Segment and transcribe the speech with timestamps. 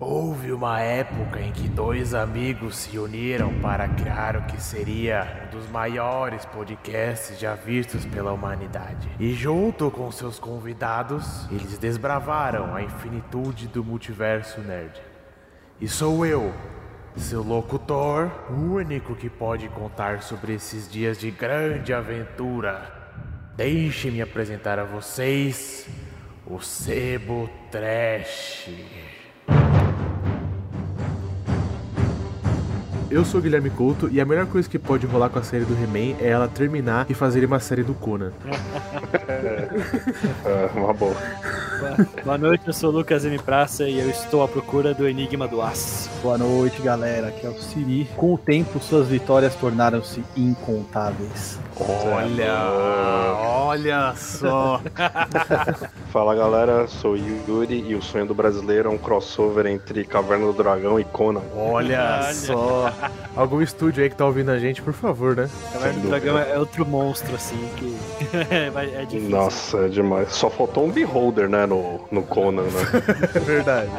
[0.00, 5.58] Houve uma época em que dois amigos se uniram para criar o que seria um
[5.58, 9.10] dos maiores podcasts já vistos pela humanidade.
[9.18, 15.02] E junto com seus convidados, eles desbravaram a infinitude do multiverso nerd.
[15.80, 16.54] E sou eu,
[17.16, 22.88] seu locutor, o único que pode contar sobre esses dias de grande aventura.
[23.56, 25.88] Deixe-me apresentar a vocês
[26.46, 28.70] o Sebo Trash.
[33.10, 35.64] Eu sou o Guilherme Couto e a melhor coisa que pode rolar com a série
[35.64, 38.32] do He-Man é ela terminar e fazer uma série do Conan.
[40.44, 41.14] É, uma boa.
[42.24, 43.38] Boa noite, eu sou o Lucas M.
[43.38, 46.10] Praça e eu estou à procura do Enigma do Aço.
[46.22, 47.28] Boa noite, galera.
[47.28, 48.08] Aqui é o Siri.
[48.16, 51.58] Com o tempo, suas vitórias tornaram-se incontáveis.
[51.80, 52.70] Olha,
[53.38, 54.80] olha só.
[56.12, 60.46] Fala galera, sou o Yuri e o sonho do brasileiro é um crossover entre Caverna
[60.46, 61.42] do Dragão e Conan.
[61.54, 62.92] Olha só.
[63.36, 65.48] Algum estúdio aí que tá ouvindo a gente, por favor, né?
[65.72, 66.08] Caverna do.
[66.08, 67.96] Dragão é outro monstro, assim, que
[68.34, 69.30] é difícil.
[69.30, 70.32] Nossa, é demais.
[70.32, 72.82] Só faltou um Beholder, né, no, no Conan, né?
[73.34, 73.90] É verdade.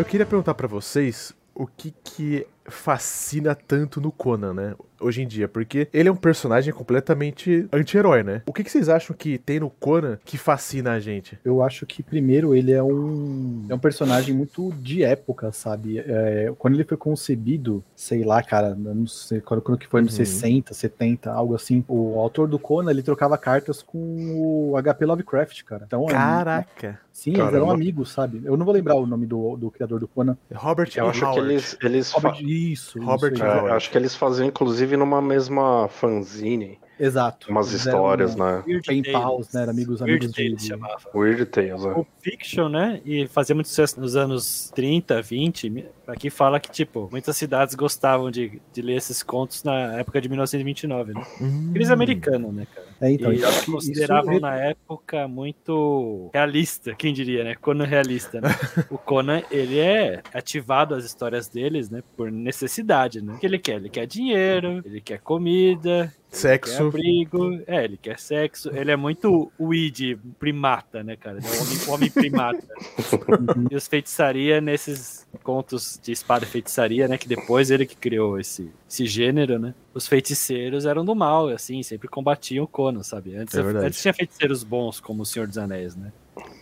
[0.00, 4.74] Eu queria perguntar pra vocês o que que fascina tanto no Conan, né?
[5.02, 8.42] Hoje em dia, porque ele é um personagem completamente anti-herói, né?
[8.46, 11.38] O que, que vocês acham que tem no Conan que fascina a gente?
[11.42, 15.98] Eu acho que, primeiro, ele é um, é um personagem muito de época, sabe?
[16.00, 20.10] É, quando ele foi concebido, sei lá, cara, não sei quando, quando que foi, nos
[20.18, 20.24] Uhum.
[20.26, 21.82] 60, 70, algo assim.
[21.88, 23.98] O autor do Conan, ele trocava cartas com
[24.70, 25.84] o HP Lovecraft, cara.
[25.86, 27.00] Então, é- Caraca!
[27.10, 27.72] sim, eles eram Caramba.
[27.74, 28.42] amigos, sabe?
[28.44, 30.36] Eu não vou lembrar o nome do, do criador do Conan.
[30.52, 31.50] Robert Eu acho que Howard.
[31.50, 35.88] eles, eles fa- Robert, isso, Robert isso é, acho que eles faziam inclusive numa mesma
[35.88, 37.50] fanzine, Exato.
[37.50, 38.64] umas Eles histórias, eram né?
[38.66, 39.18] Weird Pen Tales.
[39.20, 39.62] pals, né?
[39.62, 41.00] Eram amigos, Weird amigos de, Tales de- chamava.
[41.14, 41.92] Weird Tales, né?
[41.96, 43.00] O Fiction, né?
[43.04, 45.86] E fazia muito sucesso nos anos 30, 20.
[46.06, 50.28] Aqui fala que, tipo, muitas cidades gostavam de, de ler esses contos na época de
[50.28, 51.22] 1929, né?
[51.40, 51.70] Hum.
[51.72, 52.89] Crise americana, né, cara?
[53.00, 57.54] É, então, e eu acho que consideravam isso- na época muito realista, quem diria, né?
[57.54, 58.48] Conan realista, né?
[58.90, 62.02] o Conan, ele é ativado as histórias deles, né?
[62.16, 63.34] Por necessidade, né?
[63.34, 63.76] O que ele quer?
[63.76, 66.84] Ele quer dinheiro, ele quer comida, Sexo.
[66.84, 68.70] abrigo, é, ele quer sexo.
[68.72, 71.38] Ele é muito weed, primata, né, cara?
[71.38, 72.66] Ele é um homem, homem primata.
[73.70, 77.18] e os feitiçaria nesses contos de espada e feitiçaria, né?
[77.18, 79.74] Que depois ele que criou esse, esse gênero, né?
[79.92, 83.34] Os feiticeiros eram do mal, assim, sempre combatiam o Conan, sabe?
[83.34, 86.12] Antes, É antes tinha feiticeiros bons, como o Senhor dos Anéis, né?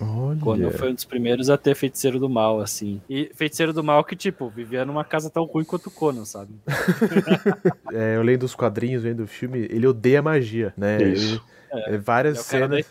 [0.00, 0.40] Olha.
[0.40, 3.00] Conan foi um dos primeiros a ter feiticeiro do mal, assim.
[3.08, 6.52] E feiticeiro do mal que, tipo, vivia numa casa tão ruim quanto o Conan, sabe?
[7.92, 11.02] É, eu lendo os quadrinhos, vendo o filme, ele odeia magia, né?
[11.02, 11.34] Isso.
[11.34, 12.86] Ele- é, É várias da cenas,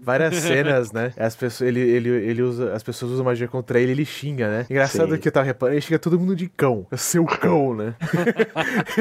[0.00, 1.12] várias cenas, né?
[1.16, 4.66] As pessoas, ele, ele, ele usa, as pessoas usam magia contra ele, ele xinga, né?
[4.68, 5.20] Engraçado Sim.
[5.20, 7.94] que eu tava reparando, ele xinga todo mundo de cão, seu cão, né?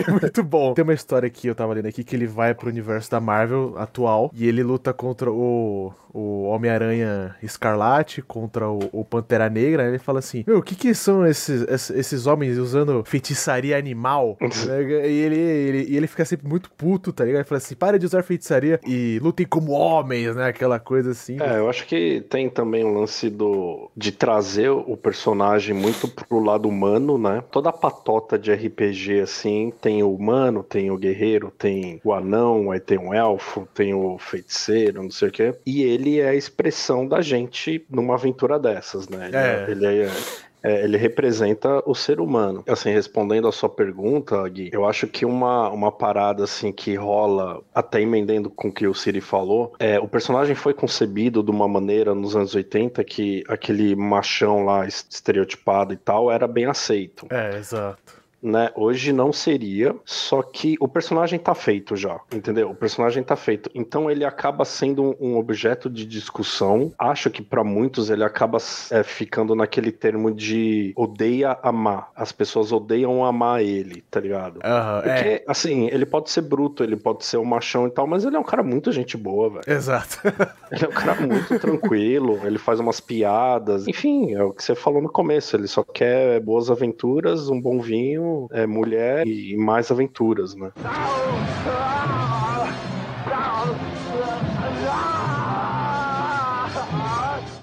[0.07, 0.73] é muito bom.
[0.73, 3.75] Tem uma história que eu tava lendo aqui que ele vai pro universo da Marvel
[3.77, 9.83] atual e ele luta contra o, o Homem-Aranha Escarlate, contra o, o Pantera Negra.
[9.83, 9.89] né?
[9.89, 14.37] Ele fala assim: Meu, o que que são esses, esses, homens usando feitiçaria animal?
[14.41, 17.41] E ele, ele, ele fica sempre muito puto, tá ligado?
[17.41, 20.47] Ele fala assim: para de usar feitiçaria e lutem como homens, né?
[20.47, 21.41] Aquela coisa assim.
[21.41, 26.39] É, eu acho que tem também o lance do de trazer o personagem muito pro
[26.39, 27.43] lado humano, né?
[27.51, 32.71] Toda a patota de RPG assim, tem o humano, tem o guerreiro, tem o anão,
[32.71, 35.53] aí tem o elfo, tem o feiticeiro, não sei o quê.
[35.65, 39.27] E ele é a expressão da gente numa aventura dessas, né?
[39.27, 39.65] Ele É.
[39.69, 40.11] ele é-
[40.65, 42.63] é, ele representa o ser humano.
[42.67, 47.61] Assim, respondendo a sua pergunta, Gui, eu acho que uma, uma parada assim que rola,
[47.73, 51.67] até emendendo com o que o Siri falou, é o personagem foi concebido de uma
[51.67, 57.27] maneira nos anos 80 que aquele machão lá es- estereotipado e tal era bem aceito.
[57.29, 58.24] É, exato.
[58.45, 58.69] Né?
[58.75, 62.69] Hoje não seria, só que o personagem tá feito já, entendeu?
[62.69, 63.71] O personagem tá feito.
[63.73, 66.93] Então ele acaba sendo um, objeto de discussão.
[66.99, 68.59] Acho que pra muitos ele acaba
[68.91, 72.11] é, ficando naquele termo de odeia amar.
[72.15, 74.59] As pessoas odeiam amar ele, tá ligado?
[74.63, 75.43] Aham, Porque, é.
[75.47, 78.39] assim, ele pode ser bruto, ele pode ser um machão e tal, mas ele é
[78.39, 79.63] um cara muito gente boa, velho.
[79.67, 80.19] Exato.
[80.71, 83.87] Ele é um cara muito tranquilo, ele faz umas piadas.
[83.87, 85.55] Enfim, é o que você falou no começo.
[85.55, 88.34] Ele só quer boas aventuras, um bom vinho,
[88.67, 90.71] mulher e mais aventuras, né?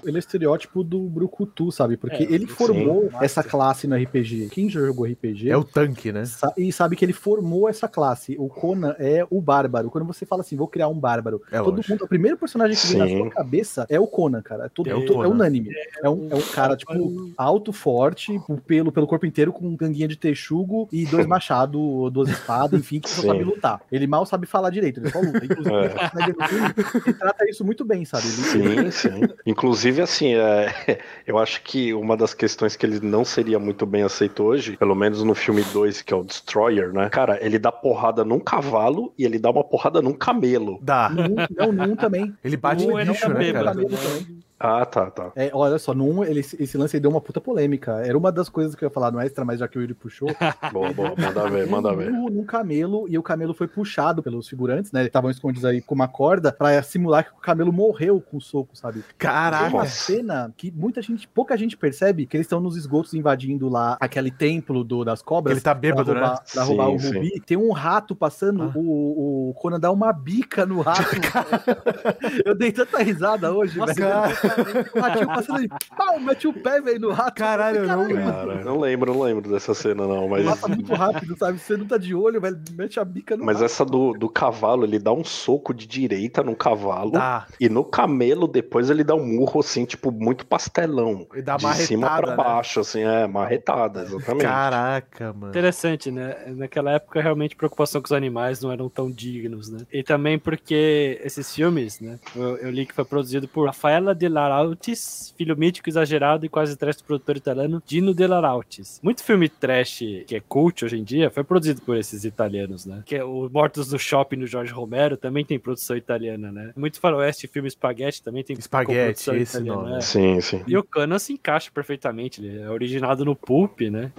[0.05, 1.97] Ele é o estereótipo do Brucutu, sabe?
[1.97, 3.17] Porque É, ele formou sim.
[3.21, 4.49] essa classe no RPG.
[4.51, 6.25] Quem já jogou RPG É o tanque, né?
[6.25, 8.35] sa- e sabe que ele formou essa classe.
[8.39, 9.89] O Conan é o bárbaro.
[9.89, 11.91] Quando você fala assim, vou criar um bárbaro, É todo lógico.
[11.91, 14.65] mundo, o primeiro personagem que vem na sua cabeça é o Conan, cara.
[14.65, 15.29] É, todo, É o to- é Conan.
[15.29, 15.69] unânime.
[16.03, 20.07] É um, é um cara, tipo, alto, forte, com pelo pelo corpo inteiro, com ganguinha
[20.07, 23.27] de texugo e dois machados, duas espadas, enfim, que só Sim.
[23.27, 23.81] sabe lutar.
[23.91, 25.43] Ele mal sabe falar direito, ele só luta.
[25.43, 27.03] Inclusive, É.
[27.05, 28.23] ele trata isso muito bem, sabe?
[28.27, 29.21] Ele, Sim, sim.
[29.45, 34.03] Inclusive, assim, é, eu acho que uma das questões que ele não seria muito bem
[34.03, 37.09] aceito hoje, pelo menos no filme 2, que é o Destroyer, né?
[37.09, 40.79] Cara, ele dá porrada num cavalo e ele dá uma porrada num camelo.
[40.81, 41.09] Dá.
[41.09, 42.33] no um, não, no um também.
[42.43, 43.73] Ele bate Um é no bicho, né, cabelo, cara?
[43.73, 43.83] né?
[43.85, 44.43] também.
[44.65, 45.29] Ah, tá, tá.
[45.35, 48.01] É, olha só, no um, ele, esse lance aí deu uma puta polêmica.
[48.05, 49.93] Era uma das coisas que eu ia falar no extra, mas já que o Yuri
[49.93, 50.29] puxou.
[50.71, 52.09] Boa, boa, manda ver, manda ver.
[52.09, 55.05] Um num camelo e o camelo foi puxado pelos figurantes, né?
[55.05, 58.75] Estavam escondidos aí com uma corda pra simular que o camelo morreu com o soco,
[58.77, 59.01] sabe?
[59.01, 59.75] Tem Caraca.
[59.75, 63.97] uma cena que muita gente, pouca gente percebe que eles estão nos esgotos invadindo lá
[63.99, 65.57] aquele templo do, das cobras.
[65.57, 66.45] Ele tá bêbado, pra roubar, né?
[66.53, 67.13] Pra roubar Sim, o sim.
[67.13, 67.41] rubi.
[67.45, 68.71] Tem um rato passando, Ah.
[68.75, 71.03] o, o Conan dá uma bica no rato.
[72.45, 74.52] eu dei tanta risada hoje, Nossa, velho.
[74.95, 77.35] O ratinho passando e pau, mete o pé, velho, no rato.
[77.35, 78.07] Caralho, eu não.
[78.07, 80.45] Cara, não lembro, não lembro dessa cena, não, mas.
[80.45, 81.59] Passa muito rápido, sabe?
[81.59, 83.65] Você não tá de olho, velho, mete a bica no Mas rato.
[83.65, 87.11] essa do, do cavalo, ele dá um soco de direita no cavalo.
[87.11, 87.47] Dá.
[87.59, 91.27] E no camelo, depois ele dá um murro, assim, tipo, muito pastelão.
[91.33, 92.35] Ele dá de cima pra né?
[92.35, 94.43] baixo, assim, é, marretada, exatamente.
[94.43, 95.49] Caraca, mano.
[95.49, 96.35] Interessante, né?
[96.47, 99.79] Naquela época, realmente, a preocupação com os animais não eram tão dignos, né?
[99.91, 102.19] E também porque esses filmes, né?
[102.35, 106.75] Eu, eu li que foi produzido por Rafaela de Larautis, filho mítico, exagerado e quase
[106.75, 108.99] trash do produtor italiano Dino de Larautis.
[109.03, 113.03] Muito filme trash que é cult hoje em dia foi produzido por esses italianos, né?
[113.05, 116.73] Que é o Mortos no Shopping do Jorge Romero também tem produção italiana, né?
[116.75, 119.97] Muito faroeste, filme Spaghetti também tem coprodução esse italiana, nome.
[119.97, 120.01] é.
[120.01, 120.63] Sim, sim.
[120.67, 124.11] E o Conan se encaixa perfeitamente, ele é originado no Pulp, né?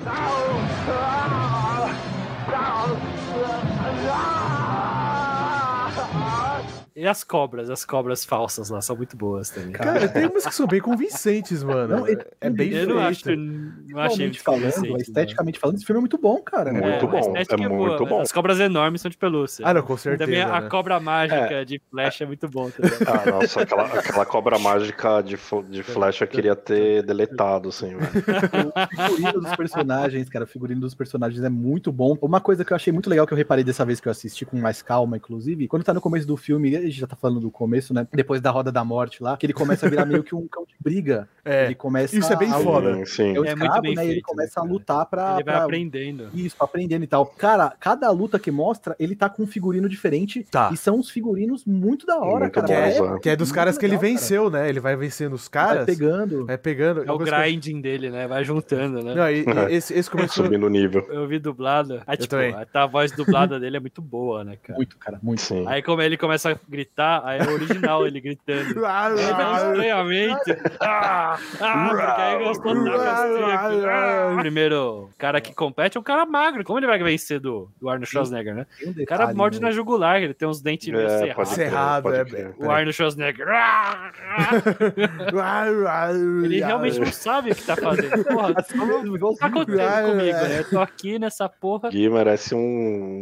[6.97, 9.73] E as cobras, as cobras falsas lá, são muito boas também.
[9.73, 11.97] Cara, tem umas que são bem convincentes, mano.
[11.97, 13.41] Não, ele- é bem eu não acho, feito.
[13.41, 16.73] não achei Visualmente falando, esteticamente falando, esse filme é muito bom, cara.
[16.73, 17.01] Muito né?
[17.01, 18.21] bom, a estética é muito boa, bom.
[18.21, 19.67] As cobras enormes são de pelúcia.
[19.67, 20.25] Ah, não, com E certeza.
[20.25, 20.69] também a né?
[20.69, 22.93] cobra mágica de flecha é muito bom também.
[23.09, 25.37] Ah, nossa, aquela, aquela cobra mágica de,
[25.69, 28.73] de flecha eu queria ter deletado, assim, velho.
[28.73, 32.17] O figurino dos personagens, cara, o figurino dos personagens é muito bom.
[32.23, 34.47] Uma coisa que eu achei muito legal que eu reparei dessa vez que eu assisti
[34.47, 37.51] com mais calma, inclusive, quando tá no começo do filme, gente já tá falando do
[37.51, 38.07] começo, né?
[38.13, 40.65] Depois da roda da morte lá, que ele começa a virar meio que um cão
[40.65, 41.29] de briga.
[41.47, 42.95] É, Ele começa isso é bem a- foda.
[42.95, 43.37] Sim, sim.
[43.37, 44.03] É o É muito escravo, bem né?
[44.03, 45.35] e ele feito, começa né, a lutar pra.
[45.35, 46.29] Ele vai pra- aprendendo.
[46.33, 47.27] Isso, aprendendo e tal.
[47.27, 50.43] Cara, cada luta que mostra, ele tá com um figurino diferente.
[50.51, 50.71] Tá.
[50.73, 52.67] E são uns figurinos muito da hora, Muito cara.
[52.91, 54.13] que, bom, é, que é dos caras que ele legal, cara.
[54.15, 54.71] venceu, né?
[54.71, 55.85] Ele vai vencendo os Vai caras.
[55.85, 56.47] pegando.
[56.47, 57.01] Vai pegando.
[57.05, 58.27] É o coisa que grinding dele, né?
[58.27, 59.15] Vai juntando, né?
[59.15, 59.45] Não, e, e
[59.77, 60.47] esse, esse começou.
[60.47, 61.07] Subindo o nível.
[61.11, 62.01] Eu vi dublado.
[62.07, 64.79] Aí, tipo, a, a voz dublada dele é muito boa, né, cara?
[64.79, 65.43] Muito, cara, muito.
[65.43, 65.67] Sim.
[65.69, 68.85] Aí como ele começa a gritar, aí é o original ele gritando.
[68.85, 70.57] Aí vai estranhamente.
[70.81, 74.39] Ah, ah, porque aí gostou da castigo.
[74.41, 76.65] Primeiro cara que compete é um cara magro.
[76.65, 78.67] Como ele vai vencer do, do Arnold Schwarzenegger, né?
[78.85, 79.67] Um O cara detalhe, morde né?
[79.69, 81.49] na jugular, ele tem uns dentes meio É, cerrados.
[81.51, 82.53] Cerrado, é-.
[82.59, 83.47] O Arnold Schwarzenegger.
[83.49, 86.11] ah, ah.
[86.45, 88.25] Ele realmente não sabe o que tá fazendo.
[88.25, 90.59] Porra, o que tá acontecendo comigo, né?
[90.61, 91.91] Eu tô aqui nessa porra.
[91.91, 92.59] Gui merece um,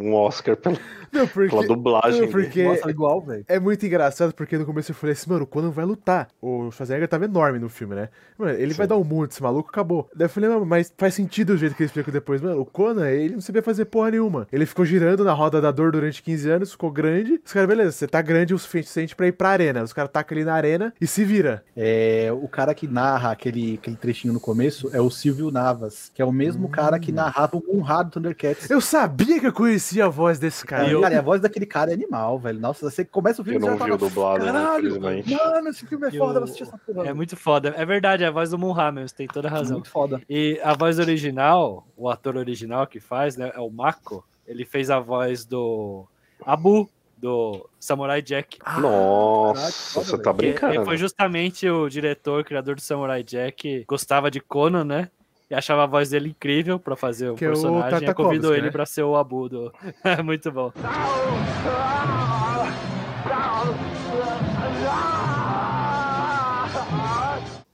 [0.03, 0.77] um Oscar pela,
[1.13, 2.23] Não, porque, pela dublagem.
[2.23, 3.42] não, porque Nossa, igual, velho.
[3.49, 6.29] É muito engraçado, porque no começo eu falei assim, mano, o Conan vai lutar.
[6.41, 8.09] O Schwarzenegger tava enorme no filme, né?
[8.39, 10.09] Mano, ele vai dar um mundo, esse maluco acabou.
[10.15, 12.41] Daí eu falei, mano, mas faz sentido o jeito que ele explica depois.
[12.41, 14.47] Mano, o Conan, ele não sabia fazer porra nenhuma.
[14.53, 17.41] Ele ficou girando na roda da dor durante 15 anos, ficou grande.
[17.45, 19.83] Os caras, beleza, você tá grande o suficiente pra ir pra arena.
[19.83, 21.65] Os caras tacam ele na arena e se vira.
[21.77, 26.21] É, o cara que narra aquele, aquele trechinho no começo é o Silvio Navas, que
[26.21, 28.69] é o mesmo cara que narrava o Conrado Thundercats.
[28.71, 30.85] Eu sabia que eu conhecia a voz desse cara.
[30.85, 32.59] Cara, cara, a voz daquele cara é animal, velho.
[32.59, 35.35] Nossa, você começa o filme Eu e não já vi o dublado, né, Caralho, infelizmente.
[35.35, 37.09] mano, esse filme é E foda, o- eu assisti essa porra.
[37.09, 37.75] É muito foda.
[37.77, 39.77] É verdade, é a voz do Moon Hamels, tem toda a razão.
[39.79, 40.21] muito foda.
[40.29, 44.25] E a voz original, o ator original que faz, né, é o Mako.
[44.47, 46.05] Ele fez a voz do
[46.45, 48.59] Abu, do Samurai Jack.
[48.81, 50.75] Nossa, Caraca, foda, você tá brincando.
[50.75, 55.09] Ele foi justamente o diretor, criador do Samurai Jack, gostava de Conan, né?
[55.49, 57.87] E achava a voz dele incrível pra fazer o Que é o personagem.
[57.87, 58.71] e Tartakovsky, convidou ele né?
[58.73, 59.73] pra ser o Abu do.
[60.03, 60.73] É muito bom.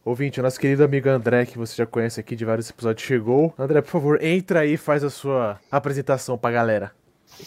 [0.09, 3.53] Ouvinte, o nosso querido amigo André, que você já conhece aqui de vários episódios, chegou.
[3.59, 6.93] André, por favor, entra aí e faz a sua apresentação pra galera.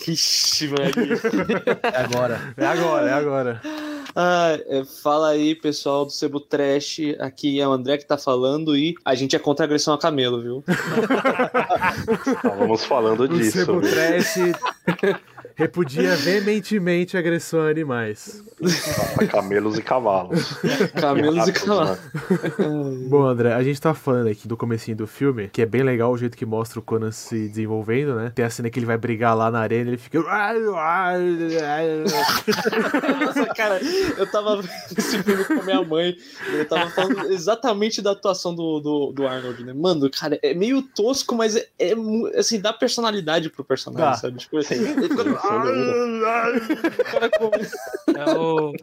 [0.08, 1.16] Ixi, Maria.
[1.92, 2.54] É agora.
[2.56, 3.62] É agora, é agora.
[4.16, 7.00] Ah, é, fala aí, pessoal do Sebo Trash.
[7.20, 9.98] Aqui é o André que tá falando e a gente é contra a agressão a
[9.98, 10.64] camelo, viu?
[12.28, 13.58] Estávamos falando O disso.
[13.58, 13.82] Sebo?
[13.82, 14.36] Trash
[15.56, 18.44] repudia veementemente a agressão a animais.
[19.20, 20.54] A camelos e cavalos.
[21.00, 22.00] Camelos e Ratos, cavalos.
[22.00, 23.08] né?
[23.10, 26.12] Bom, André, a gente tá falando aqui do comecinho do filme, que é bem legal
[26.12, 28.32] o jeito que mostra o Conan se desenvolvendo, né?
[28.34, 30.20] Tem a cena que ele vai brigar lá na arena e ele fica...
[33.26, 33.80] Nossa, cara,
[34.18, 36.16] eu tava vendo esse filme com a minha mãe.
[36.52, 39.74] e Eu tava falando exatamente da atuação do, do, do Arnold, né?
[39.74, 41.94] Mano, cara, é meio tosco, mas é, é
[42.38, 44.14] assim, dá personalidade pro personagem, Dá.
[44.16, 44.38] sabe?
[44.38, 44.92] Tipo, ele fica.
[45.42, 47.02] Sem dúvida.
[47.02, 47.68] o cara come-
[48.18, 48.74] É o,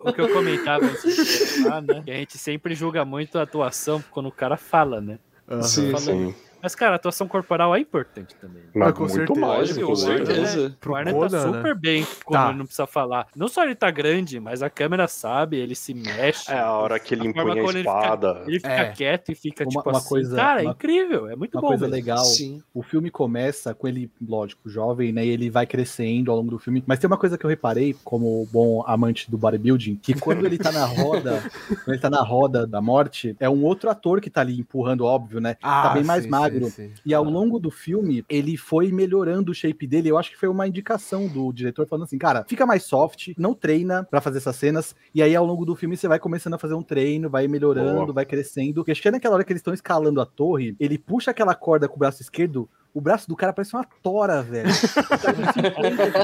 [0.00, 2.02] o que eu comentava antes de gravar, né?
[2.04, 5.18] Que a gente sempre julga muito a atuação quando o cara fala, né?
[5.48, 5.62] Aham.
[5.62, 6.34] Sim, Sim.
[6.66, 8.64] Mas, cara, a atuação corporal é importante também.
[8.74, 9.40] Mas com muito certeza.
[9.40, 10.26] mais, Com inclusive.
[10.26, 10.76] certeza.
[10.80, 11.56] Pro o Arnold Conan, tá né?
[11.58, 12.48] super bem quando Tá.
[12.48, 13.28] ele não precisa falar.
[13.36, 16.50] Não só ele tá grande, mas a câmera sabe, ele se mexe.
[16.50, 18.42] É a hora que ele empunha a quando ele fica- espada.
[18.48, 18.90] Ele fica É.
[18.90, 20.08] quieto e fica Uma- tipo uma assim.
[20.08, 21.68] coisa- cara, é uma- incrível, é muito Uma bom.
[21.68, 21.92] coisa velho.
[21.94, 22.24] legal.
[22.24, 22.60] Sim.
[22.74, 25.24] O filme começa com ele, lógico, jovem, né?
[25.24, 26.82] E ele vai crescendo ao longo do filme.
[26.84, 30.58] Mas tem uma coisa que eu reparei, como bom amante do bodybuilding, que quando ele
[30.58, 30.84] tá na
[31.30, 31.42] roda,
[31.84, 35.04] quando ele tá na roda da morte, é um outro ator que tá ali empurrando,
[35.04, 35.54] óbvio, né?
[35.60, 36.55] tá bem mais sim, magro.
[36.64, 36.92] Sim, sim.
[37.04, 40.08] E ao longo do filme, ele foi melhorando o shape dele.
[40.08, 43.54] Eu acho que foi uma indicação do diretor falando assim, cara, fica mais soft, não
[43.54, 44.94] treina pra fazer essas cenas.
[45.14, 48.06] E aí, ao longo do filme, você vai começando a fazer um treino, vai melhorando,
[48.06, 48.12] Boa.
[48.14, 48.84] vai crescendo.
[48.86, 51.54] E acho que é naquela hora que eles estão escalando a torre, ele puxa aquela
[51.54, 52.68] corda com o braço esquerdo.
[52.96, 54.70] O braço do cara parece uma tora, velho.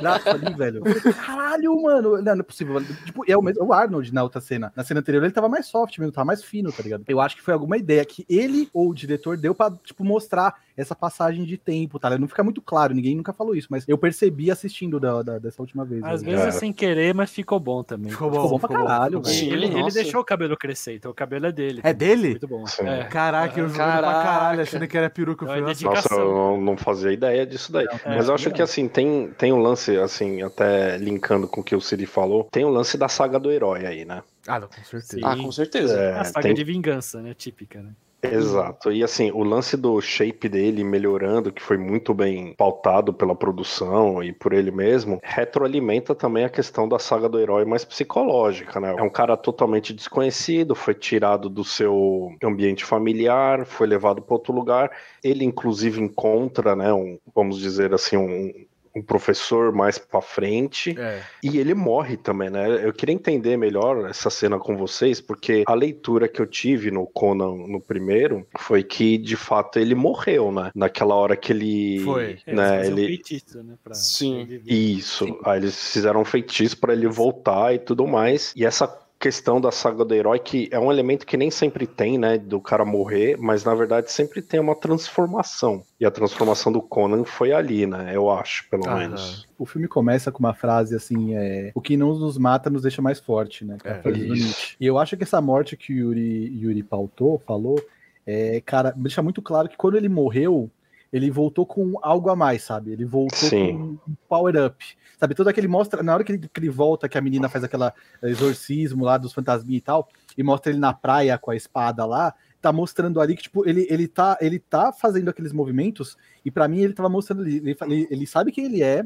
[0.00, 0.82] Braço ali, velho.
[1.14, 2.16] Caralho, mano.
[2.16, 2.82] Não, não é possível.
[3.04, 4.72] Tipo, é o, mesmo, o Arnold na outra cena.
[4.74, 7.04] Na cena anterior ele tava mais soft mesmo, tava mais fino, tá ligado?
[7.06, 10.62] Eu acho que foi alguma ideia que ele ou o diretor deu pra, tipo, mostrar
[10.76, 12.16] essa passagem de tempo, tá?
[12.18, 15.60] Não fica muito claro, ninguém nunca falou isso, mas eu percebi assistindo da, da- dessa
[15.62, 16.02] última vez.
[16.04, 16.36] Às velho.
[16.36, 16.56] vezes É.
[16.56, 18.10] é sem querer, mas ficou bom também.
[18.10, 19.28] Ficou bom, Ficou bom pra caralho, ficou bom.
[19.28, 21.80] Sim, Ele, ele deixou o cabelo crescer, então o cabelo é dele.
[21.84, 22.30] É dele?
[22.30, 22.64] Muito bom.
[22.80, 23.04] É.
[23.04, 25.44] Caraca, eu jogando pra caralho, achando que era peruca.
[25.46, 27.86] Eu É nossa, eu não, não fazia ideia disso daí.
[28.04, 28.56] É, Mas eu acho não.
[28.56, 32.48] que assim, tem, tem um lance, assim, até linkando com o que o Siri falou,
[32.50, 34.22] tem o lance da saga do herói aí, né?
[34.46, 35.16] Ah, não, com certeza.
[35.16, 35.20] Sim.
[35.24, 35.98] Ah, com certeza.
[36.00, 37.34] É, a saga tem- de vingança, né?
[37.34, 37.90] Típica, né?
[38.24, 38.92] Exato.
[38.92, 44.22] E assim, o lance do shape dele melhorando, que foi muito bem pautado pela produção
[44.22, 48.94] e por ele mesmo, retroalimenta também a questão da saga do herói mais psicológica, né?
[48.96, 54.52] É um cara totalmente desconhecido, foi tirado do seu ambiente familiar, foi levado para outro
[54.52, 54.92] lugar.
[55.22, 58.52] Ele, inclusive, encontra, né, um, vamos dizer assim, um,
[58.94, 60.94] um professor mais para frente.
[60.98, 61.22] É.
[61.42, 62.84] E ele morre também, né?
[62.84, 67.06] Eu queria entender melhor essa cena com vocês, porque a leitura que eu tive no
[67.06, 70.70] Conan no primeiro foi que, de fato, ele morreu, né?
[70.74, 72.00] Naquela hora que ele.
[72.00, 72.38] Foi.
[72.46, 73.06] É, Né, ele...
[73.06, 73.74] feitiço, né?
[73.82, 74.38] Pra Sim.
[74.38, 74.72] reviver.
[74.72, 75.38] Isso.
[75.44, 78.52] Aí eles fizeram um feitiço pra ele voltar e tudo mais.
[78.56, 78.86] E essa
[79.22, 82.36] questão da saga do herói, que é um elemento que nem sempre tem, né?
[82.36, 85.84] Do cara morrer, mas na verdade sempre tem uma transformação.
[86.00, 88.10] E a transformação do Conan foi ali, né?
[88.12, 88.98] Eu acho, pelo Aham.
[88.98, 89.46] menos.
[89.56, 93.00] O filme começa com uma frase assim: é, o que não nos mata nos deixa
[93.00, 93.78] mais forte, né?
[93.84, 94.44] É É, frase do isso.
[94.46, 94.76] Nietzsche.
[94.80, 97.80] E eu acho que essa morte que o Yuri, Yuri pautou, falou,
[98.26, 100.68] é, cara, deixa muito claro que quando ele morreu,
[101.12, 102.90] ele voltou com algo a mais, sabe?
[102.90, 103.98] Ele voltou Sim.
[104.04, 104.84] com um power-up.
[105.22, 107.62] Sabe, todo aquele mostra, na hora que ele, que ele volta, que a menina faz
[107.62, 112.04] aquela exorcismo lá dos fantasminha e tal, e mostra ele na praia com a espada
[112.04, 116.50] lá, tá mostrando ali que, tipo, ele, ele, tá, ele tá fazendo aqueles movimentos, e
[116.50, 119.04] pra mim ele tava mostrando ele, ele, ele sabe quem ele é,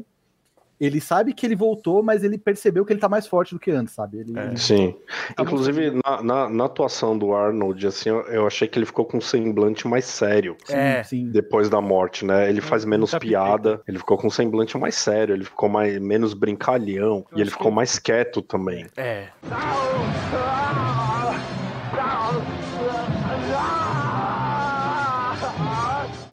[0.79, 3.71] ele sabe que ele voltou, mas ele percebeu que ele tá mais forte do que
[3.71, 4.19] antes, sabe?
[4.19, 4.45] Ele, É.
[4.47, 4.95] ele- Sim.
[5.35, 9.05] Tá Inclusive, na, na, na atuação do Arnold, assim, eu, eu achei que ele ficou
[9.05, 10.55] com um semblante mais sério.
[10.69, 11.03] É.
[11.03, 11.29] sim.
[11.31, 12.49] Depois da morte, né?
[12.49, 15.99] Ele faz menos tá piada, ele ficou com um semblante mais sério, ele ficou mais,
[15.99, 18.85] menos brincalhão, Eu e ele ficou que- mais quieto também.
[18.95, 19.27] É.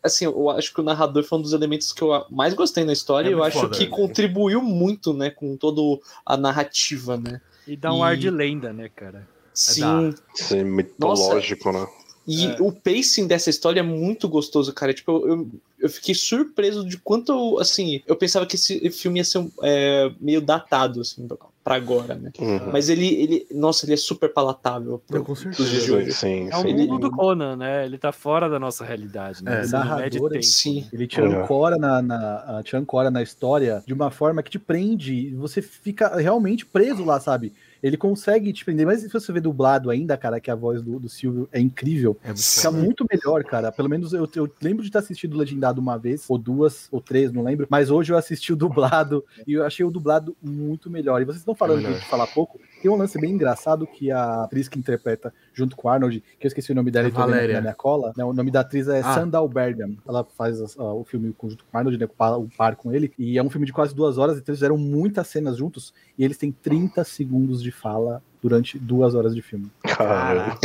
[0.05, 2.93] Assim, eu acho que o narrador foi um dos elementos que eu mais gostei na
[2.93, 3.29] história.
[3.29, 3.91] É e eu acho foda, que né?
[3.91, 5.81] contribuiu muito, né, com toda
[6.27, 7.41] a narrativa, né?
[7.67, 9.27] E dá um E- ar de lenda, né, cara?
[9.55, 10.15] Sim.
[10.39, 11.87] Esse mitológico, né?
[12.27, 12.57] E É.
[12.61, 14.93] o pacing dessa história é muito gostoso, cara.
[14.95, 19.25] Tipo, eu, eu, eu fiquei surpreso de quanto, assim, eu pensava que esse filme ia
[19.25, 21.27] ser é, meio datado, assim,
[21.65, 22.31] pra agora, né?
[22.39, 22.71] Uhum.
[22.71, 25.03] Mas ele, ele, nossa, ele é super palatável.
[25.09, 26.13] pro- Eu, com certeza.
[26.13, 26.67] Sim, É o.
[26.67, 27.87] Ele- mundo do Conan, né?
[27.87, 29.55] Ele tá fora da nossa realidade, né?
[29.55, 29.61] É.
[29.61, 30.83] Mede Narrador, tempo, sim.
[30.83, 30.87] né?
[30.93, 35.15] Ele te ancora na, na, te ancora na história de uma forma que te prende,
[35.15, 37.53] e você fica realmente preso lá, sabe?
[37.85, 38.87] Ele consegue te prender.
[38.87, 42.17] Mas se você ver dublado ainda, cara, que a voz do, do Silvio é incrível.
[42.25, 42.83] É muito Fica foda.
[42.83, 43.71] muito melhor, cara.
[43.71, 47.31] Pelo menos eu, eu lembro de ter assistido legendado uma vez, ou duas, ou três,
[47.31, 47.67] não lembro.
[47.69, 51.21] Mas hoje eu assisti o dublado e eu achei o dublado muito melhor.
[51.21, 52.59] E vocês estão falando É de falar pouco.
[52.85, 56.47] Tem um lance bem engraçado que a atriz que interpreta junto com o Arnold, que
[56.47, 57.55] eu esqueci o nome dela Valéria.
[57.55, 58.13] na minha cola.
[58.15, 59.15] né, o nome da atriz é Ah.
[59.15, 59.97] Sandal Bergman.
[60.07, 62.93] Ela faz ah, o filme junto com o Arnold, né, o par- o par com
[62.93, 63.11] ele.
[63.19, 65.95] E é um filme de quase duas horas, então eles fizeram muitas cenas juntos.
[66.19, 69.71] E eles têm 30 segundos de fala durante duas horas de filme.
[69.83, 70.59] Cara,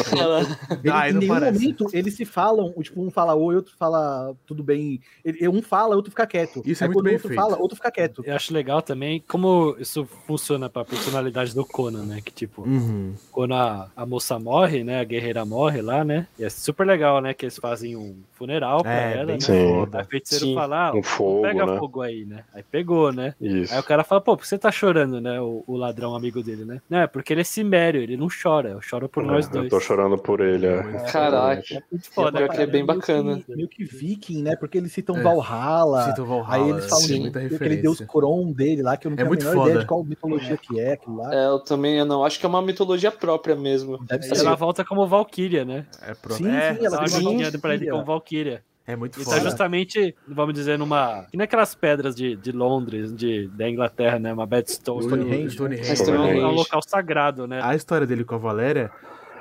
[0.83, 1.59] Ele, Ah, em nenhum parece.
[1.61, 4.99] momento eles se falam, o tipo, um fala oi, outro fala tudo bem.
[5.23, 6.61] Ele, um fala, outro fica quieto.
[6.65, 7.39] Isso é Aí muito quando bem o outro feito.
[7.41, 8.21] fala, outro fica quieto.
[8.25, 12.19] Eu acho legal também como isso funciona pra personalidade do Conan, né?
[12.21, 13.13] Que tipo, Uhum.
[13.31, 14.99] quando a, a moça morre, né?
[14.99, 16.27] A guerreira morre lá, né?
[16.37, 17.33] E é super legal, né?
[17.33, 19.39] Que eles fazem um funeral pra É, ela, né?
[19.39, 19.53] Sim.
[19.93, 21.77] Aí o feiticeiro Sim, fala, ah, com fogo, pega né?
[21.79, 22.43] fogo aí, né?
[22.53, 23.33] Aí pegou, né?
[23.39, 23.73] Isso.
[23.73, 25.39] Aí o cara fala, pô, por que você tá chorando, né?
[25.39, 26.81] O, o ladrão amigo dele, né?
[26.89, 29.65] Não, é porque ele é cimério, ele não chora, eu choro por nós É, dois.
[29.65, 30.81] Eu tô chorando por ele, é.
[31.11, 31.61] Caraca.
[31.75, 33.39] É muito Foda, que é bem meio bacana.
[33.39, 34.55] Que, meio que viking, né?
[34.55, 35.21] Porque eles citam É.
[35.21, 36.03] Valhalla.
[36.05, 39.15] Sinto Valhalla, Aí eles falam sim, de aquele deus Kron dele lá, que eu não
[39.15, 39.69] É tenho a muito menor foda.
[39.69, 41.33] ideia de qual mitologia que é aquilo lá.
[41.33, 42.23] É, eu também eu não.
[42.23, 43.97] Acho que é uma mitologia própria mesmo.
[44.05, 44.45] Deve Aí ser.
[44.45, 45.85] ela volta como Valkyria, né?
[46.01, 46.33] É, pro...
[46.33, 48.63] Sim, é, sim, ela Ela joguinha pra ele como Valkyria.
[48.91, 49.41] É muito E tá foda.
[49.41, 51.25] justamente, vamos dizer, numa.
[51.29, 54.33] Que naquelas pedras de, de Londres, de, da Inglaterra, né?
[54.33, 55.03] Uma Bedstone.
[55.03, 55.51] Stonehenge.
[55.55, 55.89] Stonehenge.
[55.89, 56.39] Mas É um, Stonehenge.
[56.39, 57.59] é um local sagrado, né?
[57.63, 58.91] A história dele com a Valéria,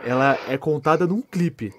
[0.05, 1.73] ela é contada num clipe.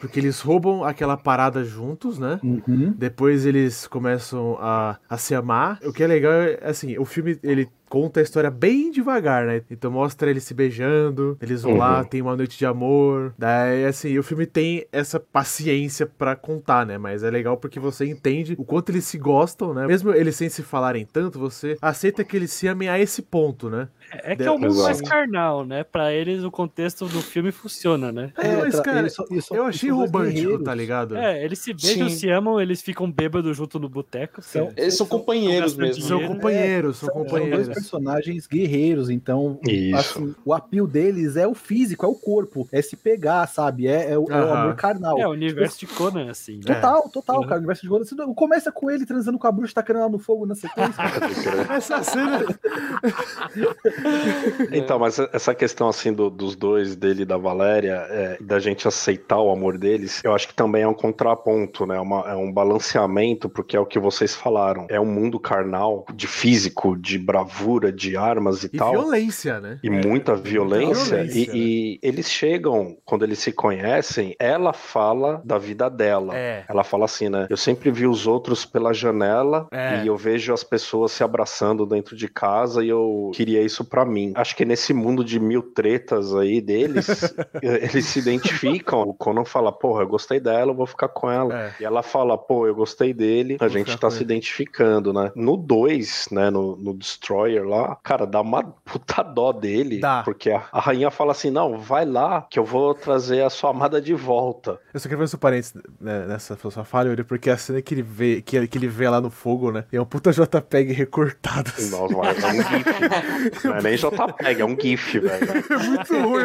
[0.00, 2.38] Porque eles roubam aquela parada juntos, né?
[2.40, 2.94] Uhum.
[2.96, 5.80] Depois eles começam a, a se amar.
[5.84, 9.62] O que é legal é, assim, o filme, ele conta a história bem devagar, né?
[9.70, 11.78] Então mostra eles se beijando, eles vão Uhum.
[11.78, 13.34] lá, tem uma noite de amor.
[13.38, 16.98] Daí, assim, o filme tem essa paciência pra contar, né?
[16.98, 19.86] Mas é legal porque você entende o quanto eles se gostam, né?
[19.86, 23.68] Mesmo eles sem se falarem tanto, você aceita que eles se amem a esse ponto,
[23.70, 23.88] né?
[24.12, 25.84] É que é o mundo mais carnal, né?
[25.84, 28.32] Pra eles, o contexto do filme funciona, né?
[28.36, 29.24] É, mas, outra, cara, eles só-
[29.54, 31.16] Eu achei são romântico, tá ligado?
[31.16, 32.14] É, eles se beijam, Sim.
[32.16, 34.40] se amam, eles ficam bêbados junto no boteco.
[34.42, 36.02] São- porque- Eles são companheiros gastando mesmo.
[36.08, 37.68] São companheiros, são São, são dois companheiros.
[37.68, 39.96] personagens guerreiros, então Isso.
[39.96, 43.86] assim, o apio deles é o físico, é o corpo, é se pegar, sabe?
[43.88, 45.18] É, é o, é o amor carnal.
[45.18, 46.74] É, o universo de Conan, assim, né?
[46.74, 47.42] Total, total, Uhum.
[47.42, 47.54] cara.
[47.54, 50.18] O universo de Golden State começa com ele transando com a bruxa, tacando ela no
[50.18, 50.94] fogo na sequência.
[51.70, 52.40] Essa cena.
[54.72, 58.86] Então, mas essa questão assim do- dos dois, dele e da Valéria, é, da gente
[58.86, 61.98] aceitar o amor deles, eu acho que também é um contraponto, né?
[62.00, 64.86] Uma- é um balanceamento, porque é o que vocês falaram.
[64.88, 68.92] É um mundo carnal, de físico, de bravura, de armas e, E tal.
[68.92, 69.78] violência, né?
[69.82, 71.16] E muita violência.
[71.18, 76.36] violência, e, e eles chegam, quando eles se conhecem, ela fala da vida dela.
[76.36, 76.64] É.
[76.68, 77.46] Ela fala assim, né?
[77.50, 80.02] Eu sempre vi os outros pela janela É.
[80.02, 84.04] e eu vejo as pessoas se abraçando dentro de casa e eu queria isso pra
[84.04, 84.32] mim.
[84.36, 87.06] Acho que nesse mundo de mil tretas aí deles,
[87.62, 89.00] eles se identificam.
[89.02, 91.58] O Conan fala, porra, eu gostei dela, eu vou ficar com ela.
[91.58, 91.72] É.
[91.80, 94.24] E ela fala, pô, eu gostei dele, a Vou gente tá se ele.
[94.24, 95.32] identificando, né?
[95.34, 99.98] No 2, né, no, no Destroyer lá, cara, dá uma puta dó dele.
[100.00, 100.22] Dá.
[100.24, 103.70] Porque a, a rainha fala assim, não, vai lá que eu vou trazer a sua
[103.70, 104.78] amada de volta.
[104.92, 108.02] Eu só queria fazer um parênteses né, nessa sua falha, porque a cena que ele
[108.02, 109.84] vê, que, ele- que ele vê lá no fogo, né?
[109.92, 111.70] É um puta JPEG recortado.
[111.76, 111.90] assim.
[111.90, 113.64] Nossa, mas é um gif.
[113.64, 115.50] Não é nem JPEG, é um gif, velho.
[115.50, 116.44] É muito ruim.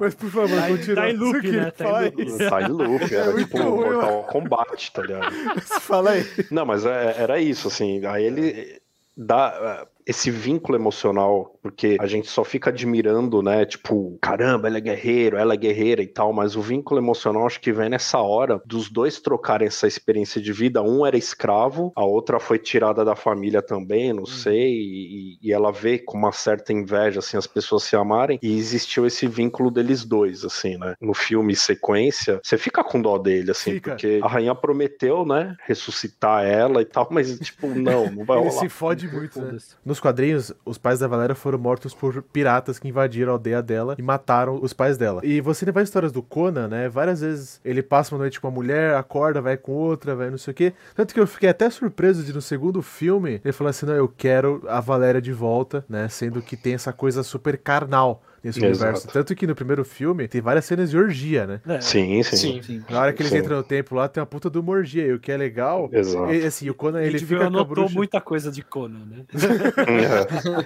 [0.00, 0.96] Mas por favor, Tá continua.
[0.96, 1.62] tá em loop, né?
[1.62, 2.48] ele Tá em loop.
[2.50, 5.32] Tá em loop, era É tipo ruim, Mortal Kombat, tá ligado?
[5.80, 6.26] Fala aí.
[6.50, 8.04] Não, mas é- era isso, assim.
[8.06, 8.80] Aí ele
[9.16, 13.64] dá é, esse vínculo emocional, porque a gente só fica admirando, né?
[13.64, 17.60] Tipo, caramba, ele é guerreiro, ela é guerreira e tal, mas o vínculo emocional acho
[17.60, 20.82] que vem nessa hora dos dois trocarem essa experiência de vida.
[20.82, 25.70] Um era escravo, a outra foi tirada da família também, não sei, e, e ela
[25.72, 30.04] vê com uma certa inveja, assim, as pessoas se amarem, e existiu esse vínculo deles
[30.04, 30.94] dois, assim, né?
[31.00, 33.90] No filme sequência, você fica com dó dele, assim, Fica.
[33.90, 38.48] porque a rainha prometeu, né, ressuscitar ela e tal, mas, tipo, não, não vai Ele
[38.48, 38.60] rolar.
[38.60, 39.58] se fode muito, né?
[39.92, 43.94] Nos quadrinhos, os pais da Valéria foram mortos por piratas que invadiram a aldeia dela
[43.98, 45.20] e mataram os pais dela.
[45.22, 46.88] E você vai histórias do Conan, né?
[46.88, 50.38] Várias vezes ele passa uma noite com uma mulher, acorda, vai com outra, vai não
[50.38, 50.72] sei o quê.
[50.94, 54.08] Tanto que eu fiquei até surpreso de no segundo filme ele falar assim: não, eu
[54.08, 56.08] quero a Valéria de volta, né?
[56.08, 58.82] Sendo que tem essa coisa super carnal nesse Exato.
[58.82, 59.08] universo.
[59.08, 61.60] Tanto que no primeiro filme tem várias cenas de orgia, né?
[61.66, 62.36] É, Sim, sim.
[62.36, 62.62] Sim.
[62.62, 62.84] Sim.
[62.90, 63.38] Na hora que eles Sim.
[63.38, 65.06] entram no templo lá, tem uma puta de uma orgia.
[65.06, 65.88] E o que é legal.
[65.92, 66.32] Exato.
[66.32, 67.94] É, assim, o Conan a ele gente fica viu, com a anotou bruxa.
[67.94, 69.24] muita coisa de Conan, né?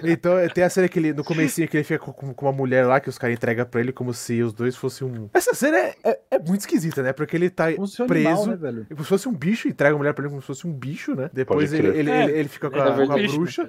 [0.01, 0.07] É.
[0.11, 2.85] Então tem a cena que ele, no comecinho que ele fica com, com uma mulher
[2.85, 5.29] lá que os caras entregam pra ele como se os dois fossem um.
[5.33, 7.13] Essa cena é, é, é muito esquisita, né?
[7.13, 8.27] Porque ele tá Como se fosse um preso.
[8.29, 8.85] animal, né, velho?
[8.89, 11.15] Como se fosse um bicho, entrega a mulher pra ele como se fosse um bicho,
[11.15, 11.29] né?
[11.33, 13.67] Depois ele, ele, É, ele, ele fica com É a, com a bruxa.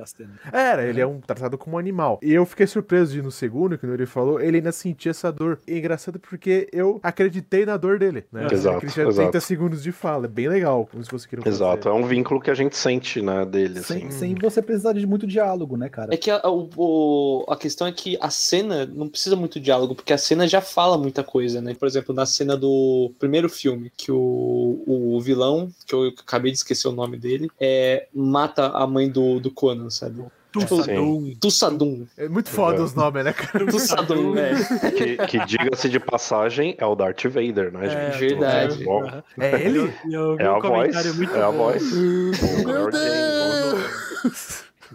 [0.53, 2.19] Era, ele é um tratado como um animal.
[2.23, 5.11] E eu fiquei surpreso de ir no segundo, que no ele falou, ele ainda sentia
[5.11, 5.59] essa dor.
[5.67, 8.49] E é engraçado porque eu acreditei na dor dele, né?
[8.51, 9.31] Exato, Ele tinha exato.
[9.31, 12.51] 30 segundos de fala, é bem legal, como se querer Exato, é um vínculo que
[12.51, 14.01] a gente sente, né, dele, assim.
[14.01, 16.15] Sem, sem você precisar de muito diálogo, né, cara?
[16.15, 19.95] É que a, o- o- a questão é que a cena não precisa muito diálogo,
[19.95, 21.75] porque a cena já fala muita coisa, né?
[21.75, 26.59] Por exemplo, na cena do primeiro filme, que o, o vilão, que eu acabei de
[26.59, 30.23] esquecer o nome dele, é, mata a mãe do, do Conan, sabe?
[30.67, 31.37] Sim.
[31.41, 32.07] Tussadum.
[32.17, 33.67] É muito foda os nomes, né, cara?
[33.67, 34.53] Tussadum, é.
[34.93, 38.19] Que, que diga-se de passagem, é o Darth Vader, né, É, gente?
[38.29, 38.85] verdade.
[38.85, 39.05] Bom,
[39.39, 39.93] É ele?
[40.07, 41.83] E eu é a voz, comentário muito é a voz.
[41.93, 42.97] O Lord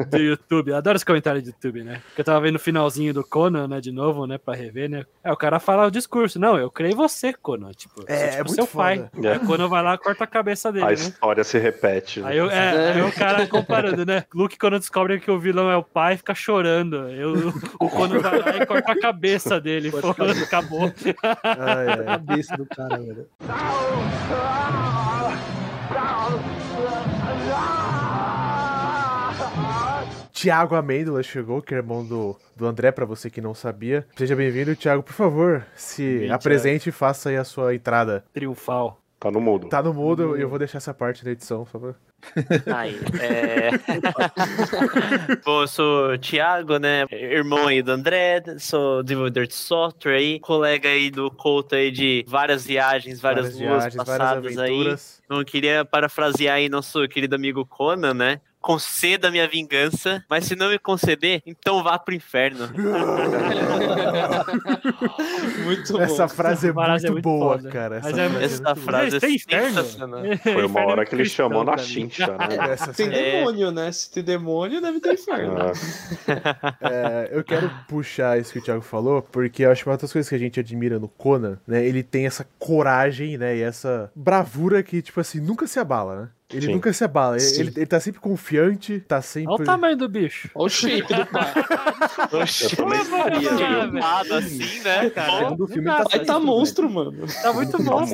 [0.10, 0.74] do YouTube.
[0.74, 2.02] Adoro esse comentário do YouTube, né?
[2.08, 3.80] Porque eu tava vendo o finalzinho do Conan, né?
[3.82, 4.38] De novo, né?
[4.38, 5.06] Pra rever, né?
[5.24, 6.40] Aí o cara fala o discurso.
[6.40, 7.72] Não, eu creio em você, Conan.
[7.72, 9.10] Tipo, É, sou, é tipo muito seu pai.
[9.14, 9.28] foda.
[9.28, 9.32] É.
[9.34, 10.94] Aí o Conan vai lá e corta a cabeça dele, A né?
[10.94, 12.20] história se repete.
[12.22, 12.30] né?
[12.30, 14.26] Aí, eu, é, aí o cara comparando, né?
[14.34, 17.10] Luke, quando descobre que o vilão é o pai, fica chorando.
[17.10, 19.92] Eu, o Conan vai lá e corta a cabeça dele.
[19.92, 20.92] Pô, a acabou.
[21.44, 22.06] Ai, A ai.
[22.06, 23.28] cabeça do cara, velho.
[30.44, 34.06] Tiago Amêndola chegou, que é irmão do, do André, pra você que não sabia.
[34.14, 35.02] Seja bem-vindo, Tiago.
[35.02, 38.26] Por favor, se Bem, apresente e faça aí a sua entrada.
[38.34, 39.00] Triunfal.
[39.22, 39.70] Tá no mudo.
[39.70, 41.96] Tá no mudo e eu vou deixar essa parte da edição, só pra...
[42.76, 43.70] Aí, é...
[45.46, 47.06] Bom, eu sou o Thiago, né?
[47.10, 52.26] Irmão aí do André, sou desenvolvedor de software aí, colega aí do Couto aí de
[52.28, 54.96] várias viagens, várias, luas passadas aí.
[55.30, 58.42] Não queria parafrasear aí nosso querido amigo Conan, né?
[58.64, 62.70] Conceda minha vingança, mas se não me conceder, então vá pro inferno.
[65.66, 66.30] Muito Essa bom.
[66.34, 67.70] frase é Essa frase é muito muito boa, foda.
[67.70, 67.96] cara.
[67.98, 68.86] Essa Mas é- frase Essa muito boa.
[68.86, 69.68] frase é inferno?
[69.84, 70.22] sensacional.
[70.42, 72.48] Foi uma hora que ele Cristão chamou na chincha, né?
[72.72, 73.32] Essa Tem É.
[73.42, 73.92] demônio, né?
[73.92, 75.56] Se tem demônio, deve ter inferno.
[75.60, 79.98] Ah, É, eu quero puxar isso que o Thiago falou, porque eu acho que uma
[79.98, 81.86] das coisas que a gente admira no Conan, né?
[81.86, 83.58] Ele tem essa coragem, né?
[83.58, 86.30] E essa bravura que, tipo assim, nunca se abala, né?
[86.54, 86.74] Ele Sim.
[86.74, 87.38] nunca se abala.
[87.38, 89.52] Ele, ele, ele tá sempre confiante, tá sempre.
[89.54, 90.50] Olha o tamanho do bicho.
[90.54, 91.24] Olha o shape do
[92.64, 93.92] Eu também faria, viu?
[93.92, 95.08] filmado assim, né?
[95.08, 97.28] O segundo filme tá dá, Aí tá certo, monstro, mano.
[97.42, 98.06] Tá muito Tá bom.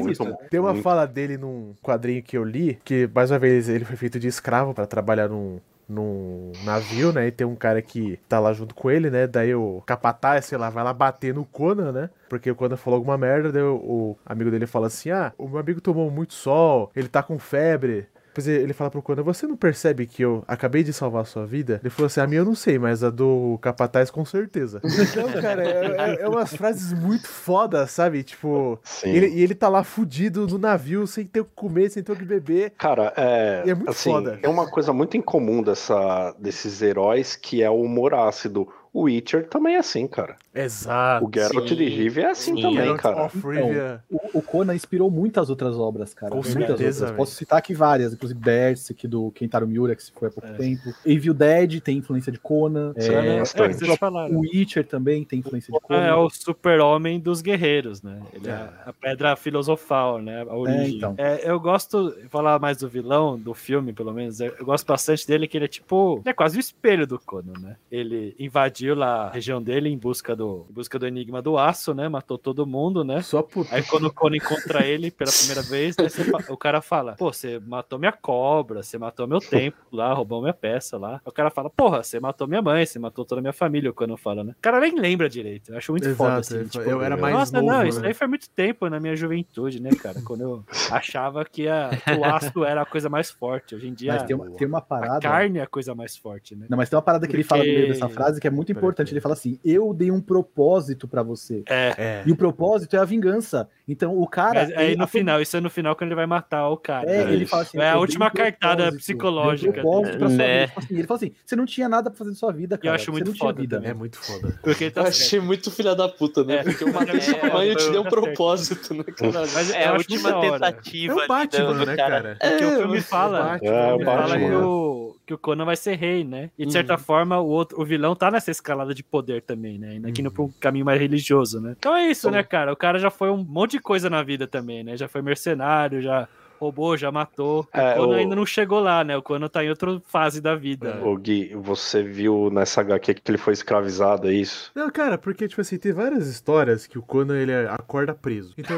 [0.50, 0.84] Tem uma Muito.
[0.84, 4.28] fala dele num quadrinho que eu li, que mais uma vez ele foi feito de
[4.28, 7.28] escravo pra trabalhar num, num navio, né?
[7.28, 9.28] E tem um cara que tá lá junto com ele, né?
[9.28, 12.10] Daí o capataz, sei lá, vai lá bater no Conan, né?
[12.30, 15.48] Porque o Conan falou alguma merda, daí o, o amigo dele fala assim: Ah, o
[15.48, 18.08] meu amigo tomou muito sol, ele tá com febre.
[18.30, 21.46] Depois ele fala pro Conan, você não percebe que eu acabei de salvar a sua
[21.46, 21.80] vida?
[21.84, 24.82] Ele falou assim, a minha eu não sei, mas a do capataz com certeza.
[25.10, 28.22] Então, cara, é, é- é umas frases muito fodas, sabe?
[28.24, 29.10] Tipo, Sim.
[29.10, 32.12] ele, e ele tá lá fudido no navio, sem ter o que comer, sem ter
[32.12, 32.72] o que beber.
[32.78, 34.40] Cara, é, E é muito assim, foda.
[34.42, 38.68] é uma coisa muito incomum dessa, desses heróis que é o humor ácido.
[38.92, 40.36] O Witcher também é assim, cara.
[40.54, 41.26] Exato.
[41.26, 41.76] O Geralt Sim.
[41.76, 42.62] de Rivia é assim Sim.
[42.62, 43.26] também, Geralt cara.
[43.26, 44.04] of Rivia.
[44.10, 46.32] O, o Conan inspirou muitas outras obras, cara.
[46.32, 47.18] Com muitas certeza, outras.
[47.18, 50.54] Posso citar aqui várias, inclusive Berserk, do Kentaro Miura, que se foi há pouco É.
[50.54, 50.82] tempo.
[51.06, 52.94] Evil Dead tem influência de Conan.
[52.98, 53.78] Sim, É, bastante.
[53.78, 54.36] vocês falaram.
[54.36, 56.16] o Witcher também tem influência de É, Conan.
[56.18, 58.20] o super-homem dos guerreiros, né?
[58.34, 60.42] Ele é a pedra filosofal, né?
[60.50, 60.98] A origem.
[60.98, 61.14] então.
[61.18, 64.40] É, eu gosto, vou falar mais do vilão, do filme, pelo menos.
[64.40, 66.20] Eu gosto bastante dele, que ele é tipo.
[66.24, 67.76] Ele é quase o espelho do Conan, né?
[67.92, 68.36] Ele
[68.80, 72.08] invadiu lá a região dele em busca do, em busca do enigma do aço, né?
[72.08, 73.22] Matou todo mundo, né?
[73.22, 73.76] Só puta.
[73.76, 76.08] Aí quando o Conan encontra ele pela primeira vez, né,
[76.50, 80.54] o cara fala, pô, você matou minha cobra, você matou meu tempo lá, roubou minha
[80.54, 81.20] peça lá.
[81.26, 83.94] O cara fala, porra, você matou minha mãe, você matou toda a minha família, o
[83.94, 84.54] Conan fala, né?
[84.58, 86.56] O cara nem lembra direito, eu acho muito foda, Exato, assim.
[86.60, 87.90] ele tipo, eu era mais Nossa, novo, não, né?
[87.90, 90.22] isso aí foi muito tempo na minha juventude, né, cara?
[90.22, 93.76] Quando eu achava que, a, que o aço era a coisa mais forte.
[93.76, 95.20] Hoje em dia, Mas tem uma, tem uma a parada.
[95.20, 96.66] carne é a coisa mais forte, né?
[96.70, 98.50] Não, mas tem uma parada que ele fala no meio Porque- dessa frase que é
[98.52, 99.14] muito Peraí, importante.
[99.14, 101.64] Ele fala assim: Eu dei um propósito pra você.
[101.68, 101.94] É.
[101.98, 102.24] É.
[102.26, 103.68] E o propósito é a vingança.
[103.88, 104.62] Então o cara.
[104.66, 106.78] Mas aí ele- no a- final, isso é no final quando ele vai matar o
[106.78, 107.10] cara.
[107.10, 107.34] É, né?
[107.34, 107.78] ele fala assim.
[107.80, 110.54] É a "Eu última um cartada psicológica um propósito pra sua dele.
[110.54, 112.78] vida." Tipo assim, ele fala assim: você não tinha nada pra fazer na sua vida,
[112.78, 112.96] cara.
[112.96, 113.82] acho você muito foda vida.
[113.84, 114.60] É muito foda.
[114.64, 115.18] Porque ele tá Eu certo.
[115.26, 116.58] achei muito filha da puta, né?
[116.58, 116.64] É.
[116.64, 119.40] Porque eu matei É, sua mãe eu te dei um tá propósito, né, cara?
[119.54, 122.22] Mas É eu a acho muito última tentativa É o Batman, né, cara.
[122.22, 122.38] cara?
[122.40, 123.70] Porque o É, filme fala, Batman.
[123.70, 124.40] É, o ele fala Batman.
[124.50, 126.50] que o, que o Conan vai ser rei, né?
[126.58, 129.96] E de certa forma, o, outro, o vilão tá nessa escalada de poder também, né?
[129.96, 131.76] Indo aqui no pra um caminho mais religioso, né?
[131.78, 132.72] Então é isso, né, cara?
[132.72, 134.96] O cara já foi um monte de coisa na vida também, né?
[134.96, 136.28] Já foi mercenário, já
[136.60, 137.68] roubou, já matou.
[137.74, 139.16] É, o Conan o- ainda não chegou lá, né?
[139.18, 141.00] O Conan tá em outra fase da vida.
[141.04, 144.72] Ô Gui, você viu nessa HQ que ele foi escravizado, é isso?
[144.76, 148.54] Não, cara, porque, tipo assim, tem várias histórias que o Conan, ele acorda preso.
[148.58, 148.78] Então,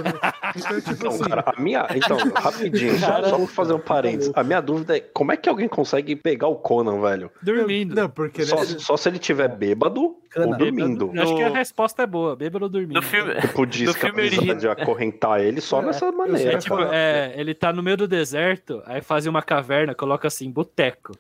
[0.56, 1.24] então tipo Não, assim...
[1.24, 1.88] cara, a minha.
[1.96, 4.32] Então, rapidinho, só, Cara, só pra fazer um parênteses.
[4.36, 7.32] A minha dúvida é como é que alguém consegue pegar o Conan, velho?
[7.42, 7.96] Dormindo.
[7.96, 8.44] Não, porque...
[8.46, 10.58] Só, né, só se ele tiver bêbado ou Cana.
[10.58, 11.12] dormindo.
[11.14, 12.94] Eu acho que a resposta é boa, bêbado ou dormindo.
[12.96, 16.54] No filme, Tipo, de No filme escravizar, de acorrentar ele só É, dessa eu maneira.
[16.54, 20.50] É tipo, é, ele tá no meio do deserto, aí faz uma caverna, coloca assim,
[20.52, 21.14] boteco.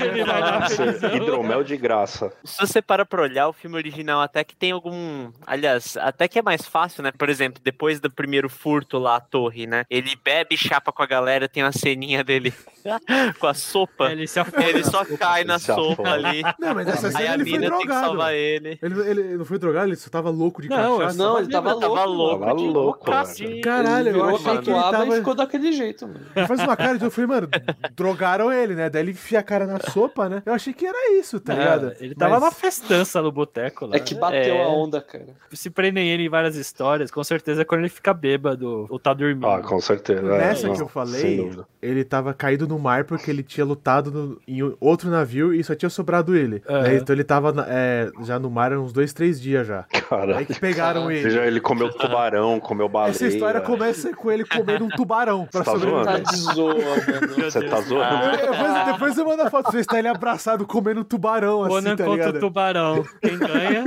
[0.00, 2.32] Ele Nossa, hidromel de graça.
[2.44, 5.30] se você para pra olhar o filme original, até que tem algum.
[5.46, 7.12] Aliás, até que é mais fácil, né?
[7.16, 9.84] Por exemplo, depois do primeiro furto lá, a torre, né?
[9.90, 12.52] Ele bebe chapa com a galera, tem uma ceninha dele
[13.38, 14.10] com a sopa.
[14.12, 14.64] Ele se afoga.
[14.68, 16.12] Ele só cai na Ele sopa afoga.
[16.12, 16.42] ali.
[16.58, 18.78] Não, mas essa Aí cena a ele foi mina tem que salvar ele.
[18.82, 21.18] Ele, ele não foi drogado, ele só tava louco de Não, cachaça.
[21.18, 22.10] Não, ele tava Tava louco.
[22.10, 23.60] louco, Tava de louco, velho.
[23.62, 25.06] Caralho, ele eu achei que ele tava...
[25.06, 26.20] e ficou daquele jeito, mano.
[26.34, 27.48] Ele faz uma cara de eu falei, mano,
[27.94, 28.88] drogaram ele, né?
[28.90, 30.42] Daí ele enfia a cara na sopa, né?
[30.46, 31.92] Eu achei que era isso, tá É, ligado?
[32.00, 33.96] ele tava Mas- na festança no boteco lá.
[33.96, 34.62] É que bateu É.
[34.64, 35.26] a onda, cara.
[35.52, 39.12] Se prendem ele em várias histórias, com certeza é quando ele fica bêbado ou tá
[39.12, 39.46] dormindo.
[39.46, 40.20] Ah, com certeza.
[40.26, 41.50] é, Nessa não, que eu sem falei,
[41.82, 45.74] ele tava caído no mar porque ele tinha lutado no- em outro navio e só
[45.74, 46.62] tinha sobrado ele.
[46.68, 46.96] Né?
[46.96, 49.84] Então ele tava é, já no mar uns dois, três dias já.
[49.92, 51.22] Aí Cara, que pegaram ele.
[51.22, 53.10] veja, ele comeu tubarão, comeu baleia.
[53.10, 56.04] Essa história começa com ele comendo um tubarão pra Tá sobreviver.
[56.04, 56.22] zoando?
[56.24, 57.34] Tá de zoa, mano.
[57.50, 58.49] Você tá zoando?
[58.50, 62.04] Depois, depois eu mando a foto, você está ele abraçado comendo tubarão, assim, Conan tá
[62.04, 63.04] contra o tubarão.
[63.20, 63.84] Quem ganha?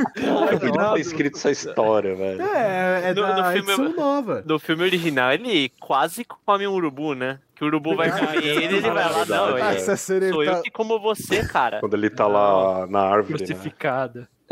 [0.51, 2.41] Eu podia ter escrito essa história, velho.
[2.41, 4.43] É, é No- da no filme- edição nova.
[4.45, 7.39] No filme original, ele quase come um urubu, né?
[7.55, 10.51] Que o urubu vai comer ele, ele vai lá, não, ele, Essa sou tá...
[10.51, 11.79] eu que como você, cara.
[11.79, 13.55] Quando ele tá lá na árvore, né?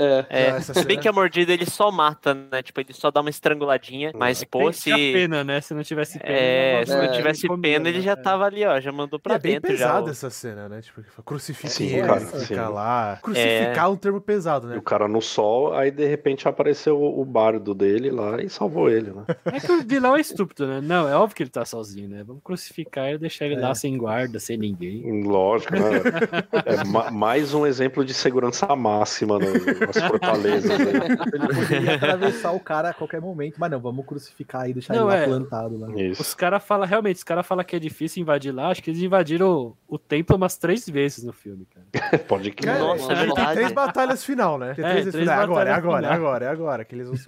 [0.01, 0.25] É.
[0.29, 2.61] É, se bem que a mordida ele só mata, né?
[2.63, 4.11] Tipo, ele só dá uma estranguladinha.
[4.15, 4.91] Mas, pô, Tem- se.
[4.91, 5.61] pena, né?
[5.61, 6.31] Se não tivesse pena.
[6.33, 8.03] É, se É, não tivesse ele comia, pena, ele né?
[8.03, 8.79] já tava ali, ó.
[8.79, 9.87] Já mandou pra é bem dentro já.
[9.87, 10.09] pesada ó.
[10.09, 10.81] essa cena, né?
[10.81, 12.55] Tipo, crucifica Sim, ele, cara, fica sim.
[12.55, 13.19] lá.
[13.21, 14.77] Crucificar é um termo pesado, E né?
[14.77, 19.11] o cara no sol, aí de repente apareceu o bardo dele lá e salvou ele,
[19.11, 19.23] né?
[19.45, 20.81] É que o vilão é estúpido, né?
[20.81, 22.23] Não, é óbvio que ele tá sozinho, né?
[22.25, 25.23] Vamos crucificar e deixar ele lá sem guarda, sem ninguém.
[25.23, 25.81] Lógico, né?
[26.65, 29.45] É ma- mais um exemplo de segurança máxima no-
[29.95, 30.77] nas fortalezas.
[30.77, 30.85] né?
[31.33, 35.03] Ele poderia atravessar o cara a qualquer momento, mas não, vamos crucificar e deixar Não,
[35.09, 35.25] ele lá é.
[35.25, 35.87] plantado lá.
[35.95, 36.21] Isso.
[36.21, 38.69] Os caras falam, realmente, os caras falam que é difícil invadir lá.
[38.69, 39.49] Acho que eles invadiram
[39.87, 42.19] o, o templo umas três vezes no filme, cara.
[42.27, 44.73] Pode que Cara, Nossa, é tem três batalhas final, né?
[44.73, 45.39] Tem É, três, três final.
[45.39, 46.27] É agora, é batalhas agora, é final.
[46.27, 46.85] agora, é agora.
[46.85, 47.25] Que eles vão se...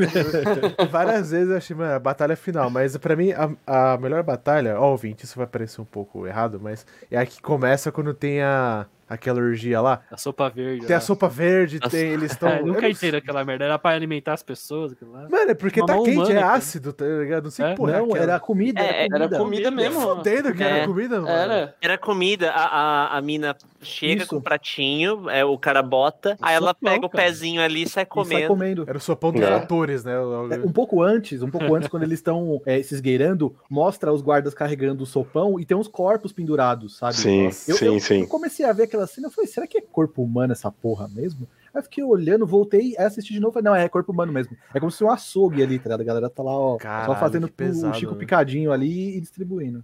[0.89, 2.69] Várias vezes eu achei, mano, a batalha final.
[2.69, 6.60] Mas pra mim, a, a melhor batalha, ó, ouvinte, isso vai parecer um pouco errado,
[6.62, 10.02] mas é a que começa quando tem a, aquela orgia lá.
[10.12, 10.86] A sopa verde.
[10.86, 11.06] Tem a lá.
[11.06, 11.96] sopa verde, Nossa.
[11.96, 12.50] tem, eles estão.
[12.54, 13.66] É, nunca entendo aquela merda.
[13.66, 14.92] Era pra alimentar as pessoas.
[14.92, 15.28] aquilo lá.
[15.30, 16.54] Mano, é porque tá quente, humano, é cara.
[16.54, 17.44] ácido, tá ligado?
[17.46, 17.70] Não sei É?
[17.72, 17.92] que porra.
[17.94, 18.24] é não, aquela.
[18.24, 19.38] era comida, É, era Era comida.
[19.38, 20.02] comida mesmo.
[20.02, 20.68] Fudendo que É.
[20.70, 21.28] era comida, mano.
[21.30, 21.76] Era.
[21.82, 24.30] Era comida, a, a, a mina chega Isso.
[24.30, 27.24] com o pratinho, é, o cara bota, aí ela Sopão, pega o cara.
[27.26, 28.48] pezinho ali e sai E sai comendo.
[28.48, 28.84] comendo.
[28.88, 29.54] Era o sopão dos É.
[29.54, 30.18] atores, né?
[30.20, 34.22] O- Um pouco antes, um pouco antes, quando eles estão é, se esgueirando, mostra os
[34.22, 37.16] guardas carregando o sopão e tem uns corpos pendurados, sabe?
[37.16, 38.22] Sim, Eu, sim, eu- sim.
[38.22, 41.08] eu comecei a ver aquela cena, eu falei, será que é corpo humano essa porra
[41.08, 41.47] mesmo?
[41.73, 44.56] Aí eu fiquei olhando, voltei, aí assisti de novo, falei, não, é corpo humano mesmo.
[44.73, 46.01] É como se fosse um açougue ali, tá ligado?
[46.01, 48.19] A galera tá lá, ó, Caralho, só fazendo pesado, o Chico né?
[48.19, 49.84] Picadinho ali e distribuindo.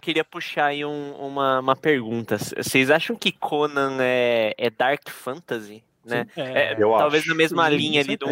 [0.00, 2.38] Queria puxar aí um- uma, uma pergunta.
[2.38, 5.82] Vocês acham que Conan é, é Dark Fantasy?
[6.04, 6.26] Né?
[6.34, 7.28] É, Eu talvez acho.
[7.30, 8.26] na mesma Sim, linha ali do.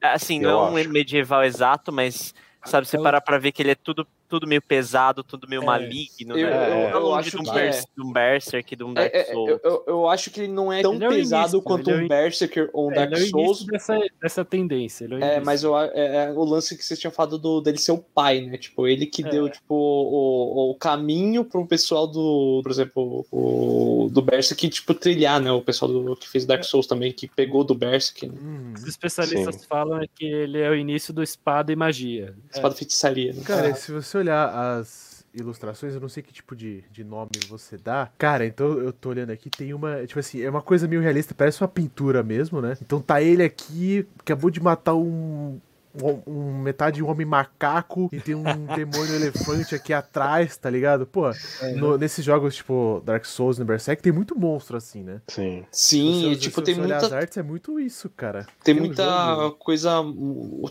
[0.00, 0.88] Assim, Eu não é um acho.
[0.90, 2.32] medieval exato, mas
[2.64, 5.62] sabe, você É parar pra ver que ele é tudo, tudo meio pesado, tudo meio
[5.62, 5.64] É.
[5.64, 6.84] maligno, Eu- né?
[6.86, 7.82] eu- eu longe acho de um, que Bers- é.
[7.96, 9.48] de um Berserk, de um Dark É, é, Souls.
[9.50, 11.94] eu, eu, eu acho que ele não é tão Ele é pesado início, quanto é
[11.96, 13.46] um o- Berserker ou um É, Dark ele é o Souls.
[13.60, 15.04] início dessa, dessa tendência.
[15.04, 17.78] ele é É, mas eu, é, é o lance que vocês tinham falado do, dele
[17.78, 18.56] ser o pai, né?
[18.58, 19.30] Tipo, ele que É.
[19.30, 25.40] deu, tipo, o, o caminho pro pessoal do, por exemplo, o, do Berserk, tipo, trilhar,
[25.40, 25.50] né?
[25.50, 28.34] O pessoal do, que fez Dark Souls também, que pegou do Berserk, né?
[28.40, 28.72] Hum.
[28.76, 29.66] Os especialistas Sim.
[29.68, 32.34] falam é que ele é o início do espada e magia.
[32.52, 33.42] Espada feitiçaria, né?
[33.44, 37.76] Cara, se você olhar as ilustrações, eu não sei que tipo de, de nome você
[37.76, 38.10] dá.
[38.18, 40.06] Cara, então eu tô olhando aqui, tem uma.
[40.06, 42.76] Tipo assim, é uma coisa meio realista, parece uma pintura mesmo, né?
[42.82, 45.58] Então tá ele aqui, acabou de matar um.
[45.94, 48.42] Um, um- metade um homem macaco e tem um
[48.74, 51.06] demônio elefante aqui atrás, tá ligado?
[51.06, 51.30] Pô,
[51.76, 55.20] no- nesses jogos tipo Dark Souls e Berserk tem muito monstro assim, né?
[55.28, 55.64] Sim.
[55.70, 58.44] Sim, e, tipo, tem muita, as artes é muito isso, cara.
[58.62, 59.04] tem tem um muita
[59.36, 59.90] jogo- coisa,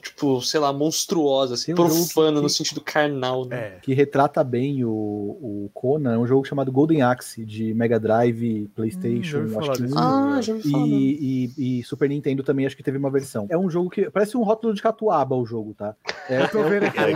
[0.02, 3.58] tipo, sei lá, monstruosa, assim, um profana que- no sentido carnal, né?
[3.58, 3.80] É.
[3.82, 8.70] que retrata bem o, o Conan, é um jogo chamado Golden Axe, de Mega Drive,
[8.76, 10.84] PlayStation, Hum, acho que um, Ah, já ouvi falar.
[10.84, 10.90] né?
[10.90, 13.46] e, e- e Super Nintendo também acho que teve uma versão.
[13.50, 15.96] É um jogo que parece um rótulo de catuaba o jogo, tá?
[16.30, 17.00] É, Eu tô vendo aqui.
[17.00, 17.14] É, é.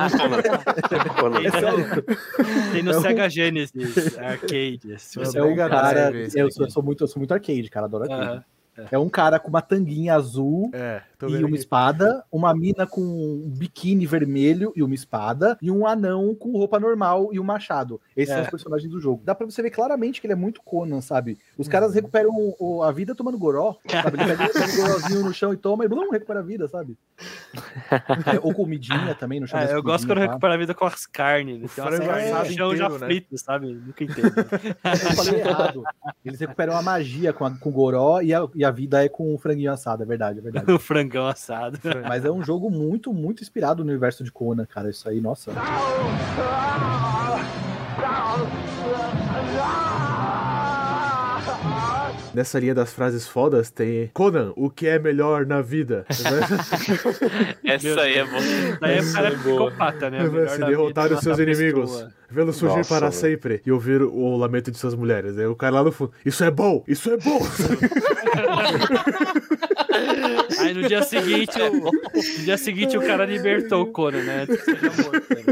[2.72, 5.00] Tem no É um- Sega Genesis Arcade.
[5.00, 6.10] Se você É um cara.
[6.12, 8.44] Drive, Eu sou, eu sou muito, eu sou muito arcade, cara, adoro arcade.
[8.78, 8.88] Aham.
[8.92, 11.56] É um cara com uma tanguinha azul É, tô e uma aqui.
[11.58, 16.80] espada, uma mina com um biquíni vermelho e uma espada, e um anão com roupa
[16.80, 18.00] normal e um machado.
[18.16, 18.36] Esses É.
[18.36, 19.22] são os personagens do jogo.
[19.26, 21.38] Dá pra você ver claramente que ele é muito Conan, sabe?
[21.58, 24.18] Os caras recuperam o- a vida tomando goró, sabe?
[24.22, 26.98] Ele pega, um gorózinho no chão e toma e blum, recupera a vida, sabe?
[28.26, 29.60] É, ou comidinha também no chão.
[29.60, 30.26] É, eu gosto quando tá?
[30.28, 31.60] recupera a vida com as carnes.
[31.62, 31.68] né?
[31.76, 32.98] Tem umas carnes no chão já né?
[33.00, 33.74] frito, sabe?
[33.74, 34.34] Nunca entendo.
[34.34, 35.84] Eu falei errado.
[36.24, 39.10] Eles recuperam a magia com, a, com o goró e a, e a vida é
[39.10, 40.70] com o franguinho assado, é verdade, é verdade.
[40.72, 41.80] o frangão assado.
[42.08, 44.90] Mas é um jogo muito, muito inspirado no universo de Conan, cara.
[44.90, 45.52] Isso aí, nossa.
[52.34, 56.06] Nessa linha das frases fodas tem Conan, o que é melhor na vida?
[57.64, 58.42] Essa aí é boa.
[58.80, 60.20] Daí o cara é é psicopata, né?
[60.48, 63.20] Se derrotar é os seus inimigos, vê-los surgir Nossa, para velho.
[63.20, 65.38] sempre e ouvir o lamento de suas mulheres.
[65.38, 67.42] Aí o cara lá no fundo, isso é bom, isso é bom.
[70.72, 74.48] Aí no dia seguinte, o, no dia seguinte o cara libertou o Conan, né?
[74.48, 75.44] Morto, né?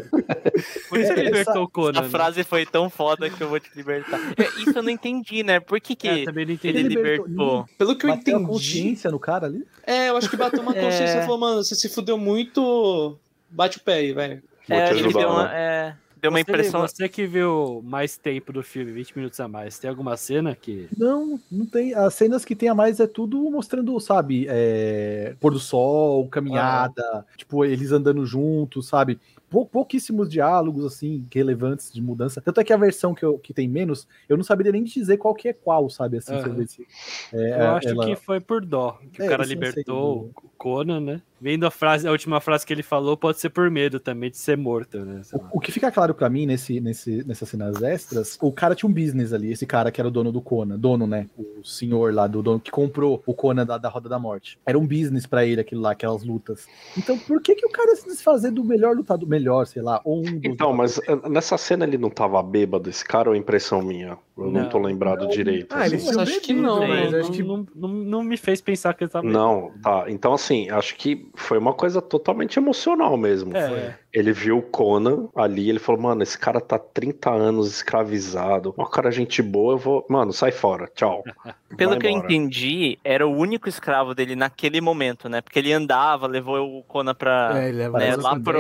[0.89, 1.99] Por isso que É, libertou o Conan.
[1.99, 2.09] A né?
[2.09, 4.19] frase foi tão foda que eu vou te libertar.
[4.37, 5.59] É, Isso eu não entendi, né?
[5.59, 7.65] Por que, que É, ele Ele libertou- libertou?
[7.77, 8.51] Pelo que eu Bateu a entendi.
[8.53, 9.65] consciência no cara ali.
[9.85, 13.17] É, eu acho que bateu uma consciência e falou, mano, você se fudeu muito,
[13.49, 14.41] bate o pé aí, velho.
[14.69, 15.51] É, ele deu uma, né?
[15.55, 16.81] é, deu uma Você- impressão.
[16.81, 20.87] Você que viu mais tempo do filme, 20 minutos a mais, tem alguma cena que.
[20.97, 21.93] Não, não tem.
[21.93, 24.45] As cenas que tem a mais é tudo mostrando, sabe?
[24.49, 29.19] é, pôr do sol, caminhada, tipo, eles andando juntos, sabe?
[29.49, 32.39] Pou- pouquíssimos diálogos, assim, relevantes de mudança.
[32.39, 35.17] Tanto é que a versão que, eu, que tem menos, eu não saberia nem dizer
[35.17, 36.17] qual que é qual, sabe?
[36.17, 36.53] Assim, se eu Aham.
[36.55, 36.85] ver se-
[37.33, 38.99] é, Eu acho ela- que foi por dó.
[39.11, 41.21] Que É, o cara libertou o Conan, né?
[41.41, 44.37] Vendo a frase, a última frase que ele falou, pode ser por medo também de
[44.37, 45.21] ser morto, né?
[45.33, 48.89] O, o que fica claro pra mim nesse, nesse, nessas cenas extras, o cara tinha
[48.89, 51.27] um business ali, esse cara que era o dono do Conan, dono, né?
[51.37, 54.59] O senhor lá do dono que comprou o Conan da, da Roda da Morte.
[54.65, 56.67] Era um business pra ele aquilo lá, aquelas lutas.
[56.97, 60.19] Então, por que que o cara se desfazer do melhor lutador, melhor, sei lá, ou
[60.19, 61.25] um dos Então, mas lutadores?
[61.25, 64.17] eh, nessa cena ele não tava bêbado, esse cara, ou é impressão minha?
[64.37, 64.69] Eu não, Não.
[64.69, 65.73] tô lembrado direito.
[65.73, 65.97] Ah, assim.
[65.97, 67.19] tinham acho que não, mas né?
[67.19, 69.27] acho que não, não, não me fez pensar que ele tava.
[69.27, 70.05] Não, tá.
[70.07, 73.55] Então, assim, acho que foi uma coisa totalmente emocional mesmo.
[73.55, 78.73] É, Ele viu o Conan ali, ele falou, mano, esse cara tá 30 anos escravizado.
[78.77, 80.05] Uma cara gente boa, eu vou.
[80.09, 81.23] Mano, sai fora, tchau.
[81.77, 82.25] Pelo Vai que eu embora.
[82.25, 85.39] entendi, era o único escravo dele naquele momento, né?
[85.41, 87.51] Porque ele andava, levou o Conan pra.
[87.61, 88.59] É, ele leva né, lá pro,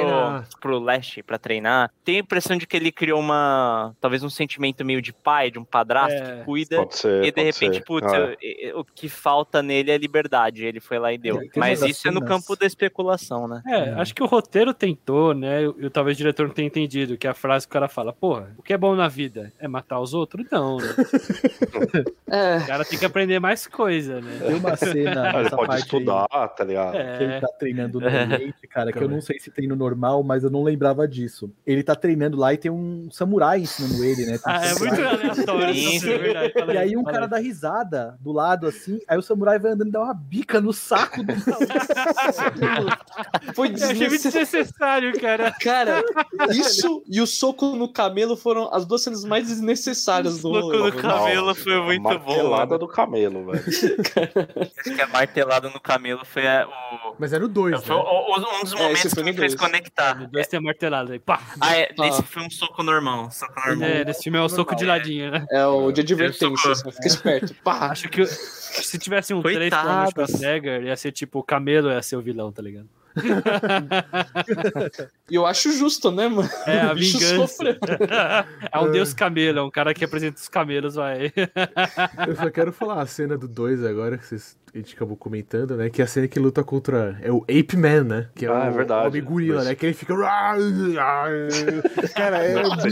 [0.61, 1.91] pro leste pra treinar.
[2.05, 3.95] Tenho a impressão de que ele criou uma.
[3.99, 6.37] Talvez um sentimento meio de pai, de um padrasto É.
[6.37, 6.75] que cuida.
[6.77, 7.23] Pode ser.
[7.23, 7.83] E de repente, ser.
[7.83, 10.63] putz, Ah, eu- eu- o que falta nele é liberdade.
[10.63, 11.39] Ele foi lá e deu.
[11.39, 13.63] Tem Mas isso é no campo da especulação, né?
[13.65, 15.63] É, acho que o roteiro tentou, né?
[15.79, 18.49] E talvez o diretor não tenha entendido que a frase que o cara fala, porra,
[18.57, 19.51] o que é bom na vida?
[19.59, 20.45] É matar os outros?
[20.51, 20.87] Não, né?
[22.31, 24.39] É, O cara tem que aprender mais coisa, né?
[24.45, 26.95] Tem uma cena ele pode parte estudar, tá ligado?
[26.95, 29.67] aí, que ele É, tá treinando no Oriente, cara, que eu não sei se tem
[29.67, 31.51] no normal, mas eu não lembrava disso.
[31.65, 34.35] Ele tá treinando lá e tem um samurai ensinando ele, né?
[34.35, 36.53] Um ah, é muito aleatório, isso é verdade.
[36.73, 39.91] E aí um cara dá risada do lado, assim, aí o samurai vai andando e
[39.91, 41.33] dá uma bica no saco do
[43.55, 45.11] foi Eu achei muito desnecessário.
[45.11, 45.55] desnecessário, cara.
[45.69, 46.03] Cara,
[46.51, 50.91] isso e o soco no camelo foram as duas cenas mais desnecessárias do Soco no
[50.93, 52.09] camelo foi muito bom.
[52.19, 53.63] martelada do camelo, velho.
[54.77, 57.15] Acho que a martelada no camelo foi a- o.
[57.19, 58.01] Mas era o 2, Foi né?
[58.01, 59.55] o- o- um dos É, momentos esse que me fez dois.
[59.55, 60.15] conectar.
[60.15, 61.41] No dois tem a martelada aí, pá.
[61.59, 62.07] Ah, é, Ah.
[62.07, 63.29] esse foi um soco normal.
[63.31, 63.87] Soco normal.
[63.89, 65.45] É, nesse filme é o soco de ladinho, né?
[65.51, 67.53] É o de advertência, assim, fica esperto.
[67.63, 67.89] Pá.
[67.91, 70.11] Acho que se tivesse um 3 com o Coitados.
[70.13, 72.87] Schwarzenegger, ia ser tipo, o camelo ia ser o vilão, tá ligado?
[75.29, 76.49] E eu acho justo, né, mano?
[76.65, 77.63] É, a vingança.
[78.71, 81.31] é um deus camelo, é um cara que representa os camelos, vai.
[82.27, 85.75] Eu só quero falar a cena do 2 agora, que vocês a gente acabou comentando,
[85.75, 85.89] né?
[85.89, 87.17] Que é a cena que luta contra.
[87.21, 88.27] É o Ape Man, né?
[88.35, 89.07] Que é Ah, o é verdade.
[89.07, 89.75] homem gorila, Mas- né?
[89.75, 90.13] Que ele fica.
[92.15, 92.87] Cara, é muito.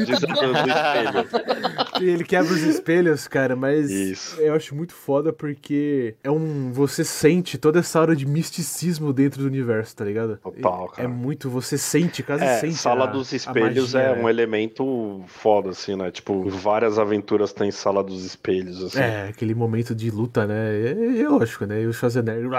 [2.02, 4.40] E ele quebra os espelhos, cara, mas Isso.
[4.40, 6.72] eu acho muito foda porque é um.
[6.72, 10.38] Você sente toda essa aura de misticismo dentro do universo, tá ligado?
[10.38, 11.10] Total, É cara.
[11.10, 11.50] muito.
[11.50, 12.76] Você sente, quase É, sente.
[12.76, 14.22] Sala a- dos Espelhos magia, é né?
[14.24, 16.12] um elemento foda, assim, né?
[16.12, 19.00] Tipo, várias aventuras tem Sala dos Espelhos, assim.
[19.00, 20.56] É, aquele momento de luta, né?
[20.76, 21.82] É, é lógico, né?
[21.82, 22.50] E o Schwarzenegger.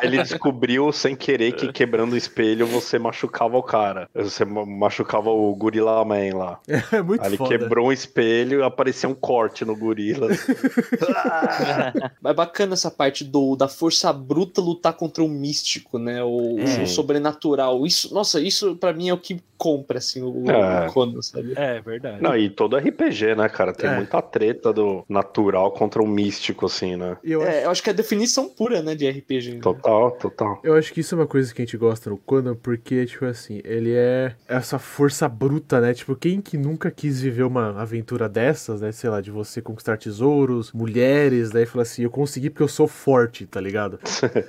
[0.00, 4.08] Aí ele descobriu sem querer que quebrando o espelho você machucava o cara.
[4.14, 6.60] Você ma- machucava o Gorilla Man lá.
[6.92, 7.56] É muito Aí ele foda.
[7.58, 10.28] quebrou um espelho e aparecia um corte no gorila.
[12.20, 16.22] Mas bacana essa parte do da força bruta lutar contra o místico, né?
[16.22, 16.82] O, É.
[16.82, 17.86] o sobrenatural.
[17.86, 20.86] Isso, nossa, isso pra mim é o que compra, assim, o, É.
[20.88, 21.54] o Conan, sabe?
[21.56, 22.22] É, verdade.
[22.22, 23.72] Não, e todo RPG, né, cara?
[23.72, 23.96] Tem É.
[23.96, 27.16] muita treta do natural contra o místico, assim, né?
[27.24, 29.54] Eu acho É, eu acho que é a definição pura, né, de RPG.
[29.54, 29.60] né?
[29.62, 30.60] Total, total.
[30.62, 33.24] Eu acho que isso é uma coisa que a gente gosta no Conan, porque, tipo
[33.24, 35.94] assim, ele é essa força bruta, né?
[35.94, 38.92] Tipo, quem que nunca quis viver uma aventura dessas, né?
[38.92, 42.86] Sei lá, de você conquistar tesouros, mulheres, daí fala assim, eu consegui porque eu sou
[42.86, 43.98] forte, tá ligado?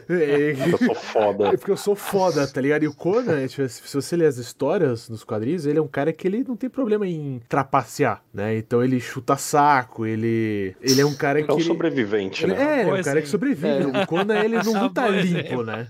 [0.10, 1.48] É, Eu sou foda.
[1.50, 2.84] É porque eu sou foda, tá ligado?
[2.84, 5.88] E o Conan, é, tipo, se você ler as histórias nos quadrinhos, ele é um
[5.88, 8.58] cara que ele não tem problema em trapacear, né?
[8.58, 10.76] Então ele chuta saco, ele.
[10.82, 11.50] Ele é um cara que.
[11.50, 12.62] É um ele- sobrevivente, ele- né?
[12.62, 13.86] é, ele é um cara que sobrevive.
[13.86, 15.88] O Conan, ele não luta Bom limpo, né?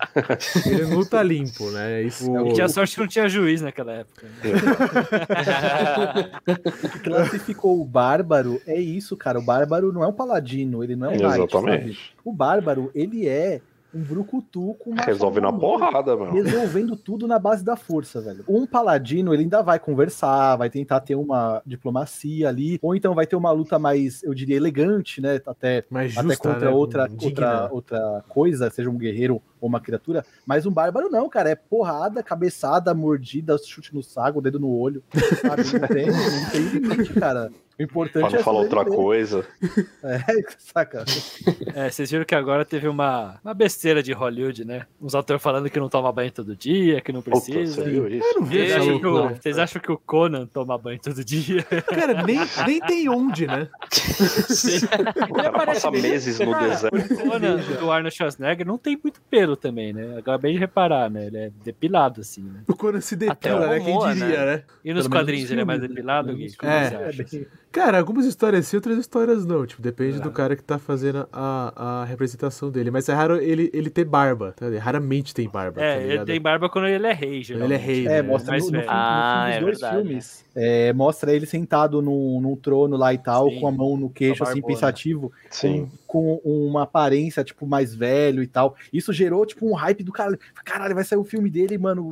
[0.65, 2.01] Ele não luta limpo, né?
[2.03, 4.25] Isso, E tinha sorte que não tinha juiz naquela época.
[4.25, 4.31] né?
[6.83, 9.39] O que classificou o bárbaro é isso, cara.
[9.39, 11.43] O bárbaro não é um paladino, ele não é um knight, sabe?
[11.43, 12.15] Exatamente.
[12.23, 13.61] O bárbaro, ele é
[13.95, 16.33] um brucutu com uma Resolve na porrada, meu.
[16.33, 18.43] Resolvendo tudo na base da força, velho.
[18.45, 23.25] Um paladino, ele ainda vai conversar, vai tentar ter uma diplomacia ali, ou então vai
[23.25, 25.39] ter uma luta mais, eu diria, elegante, né?
[25.47, 26.75] Até mais até justa, contra né?
[26.75, 31.49] outra, outra, outra coisa, seja um guerreiro ou uma criatura, mas um bárbaro não, cara,
[31.49, 35.03] é porrada, cabeçada, mordida, chute no saco, dedo no olho,
[35.41, 35.63] sabe?
[35.79, 37.51] Não tem, não tem limite, cara.
[37.77, 39.45] O importante Pra não é falar outra coisa.
[40.01, 40.19] É,
[40.57, 41.03] saca?
[41.73, 44.85] É, vocês viram que agora teve uma, uma besteira de Hollywood, né?
[45.01, 47.83] Uns autores falando que não toma banho todo dia, que não Puta, precisa.
[47.83, 48.25] você viu isso?
[48.25, 49.35] Eu não vi Vocês acham, que o, loucura.
[49.41, 51.63] vocês acham que o Conan toma banho todo dia?
[51.63, 53.67] Cara, nem, nem tem onde, né?
[55.29, 56.95] O cara passa meses no deserto.
[56.95, 60.17] O Conan do Arnold Schwarzenegger não tem muito pelo também, né?
[60.17, 61.27] Agora bem de reparar, né?
[61.27, 62.61] Ele é depilado, assim, né?
[62.67, 63.79] O Conan se Até depila, o né?
[63.79, 64.63] Quem diria, né?
[64.83, 65.87] E nos Pelo quadrinhos ele é mais né?
[65.87, 66.45] depilado, Gui?
[66.45, 66.49] É.
[66.49, 67.23] você É, acha?
[67.23, 69.65] bem- Cara, algumas histórias sim, outras histórias não.
[69.65, 70.19] Tipo, depende É.
[70.21, 72.89] do cara que tá fazendo a, a representação dele.
[72.89, 74.65] Mas é raro ele, ele ter barba, tá?
[74.67, 76.25] Ele raramente tem barba, tá É, ele ligado?
[76.27, 77.81] tem barba quando ele é rei, Quando ele é geralmente.
[77.81, 78.21] rei, É, né?
[78.21, 80.45] mostra mais no, no filme, no Ah, filme é dos dois verdade, filmes.
[80.55, 83.59] É, mostra ele sentado num, num trono lá e tal, Sim.
[83.59, 85.91] com a mão no queixo, assim, pensativo, Sim.
[86.07, 88.77] com, com uma aparência, tipo, mais velho e tal.
[88.93, 90.39] Isso gerou, tipo, um hype do cara.
[90.63, 92.07] Caralho, vai sair o filme dele, mano.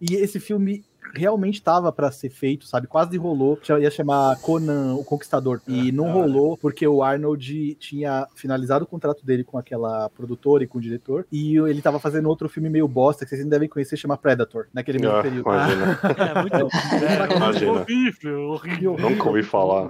[0.00, 0.84] E esse filme
[1.14, 2.86] realmente tava pra ser feito, sabe?
[2.86, 3.58] Quase rolou.
[3.62, 5.60] Já Ia chamar Conan o Conquistador.
[5.66, 10.66] E não rolou porque o Arnold tinha finalizado o contrato dele com aquela produtora e
[10.66, 11.26] com o diretor.
[11.30, 14.66] E ele tava fazendo outro filme meio bosta, que vocês não devem conhecer, chama Predator,
[14.72, 15.48] naquele mesmo Ah, período.
[15.48, 15.98] imagina.
[16.18, 17.72] É, muito é, Imagina.
[17.72, 18.96] horrível, horrível.
[18.98, 19.88] Nunca ouvi falar.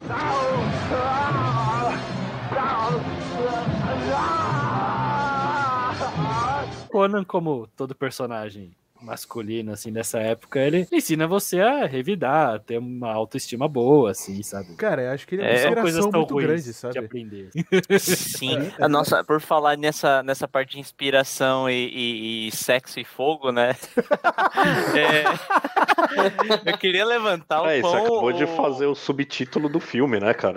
[6.91, 12.79] Conan, como todo personagem masculino, assim, dessa época, ele ensina você a revidar, a ter
[12.79, 14.75] uma autoestima boa, assim, sabe?
[14.77, 16.73] Cara, eu acho que ele é uma É, São coisas inspiração tão muito grande, de
[16.73, 16.99] sabe?
[16.99, 17.51] aprender.
[17.99, 18.73] Sim.
[18.81, 23.51] A nossa, por falar nessa, nessa parte de inspiração e, e- e sexo e fogo,
[23.53, 23.75] né?
[24.99, 29.79] É, eu queria levantar o É, isso quão acabou de o- fazer o subtítulo do
[29.81, 30.57] filme, né, cara?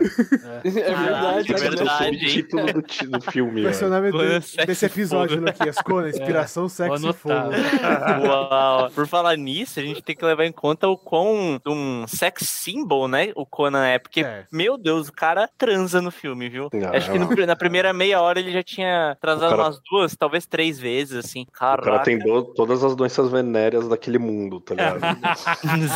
[0.64, 2.20] É verdade, é Esse é o verdade.
[2.20, 3.62] subtítulo do, do filme.
[3.64, 5.48] Vai ser o do- sexo desse episódio, fogo.
[5.50, 5.76] Luquinhas.
[5.82, 7.36] Conan, inspiração, sexo e fogo.
[8.32, 8.90] Uau.
[8.92, 12.48] Por falar nisso, a gente tem que levar em conta o quão de um sex
[12.48, 13.32] symbol, né?
[13.36, 14.00] O Conan é.
[14.00, 14.46] Porque, É.
[14.52, 16.70] meu Deus, o cara transa no filme, viu?
[16.74, 20.16] Não, Acho que no- na primeira meia hora ele já tinha transado cara- umas duas,
[20.16, 21.44] talvez três vezes, assim.
[21.48, 22.04] O cara Caraca.
[22.06, 25.02] tem do- todas as doenças venéreas daquele mundo, tá ligado?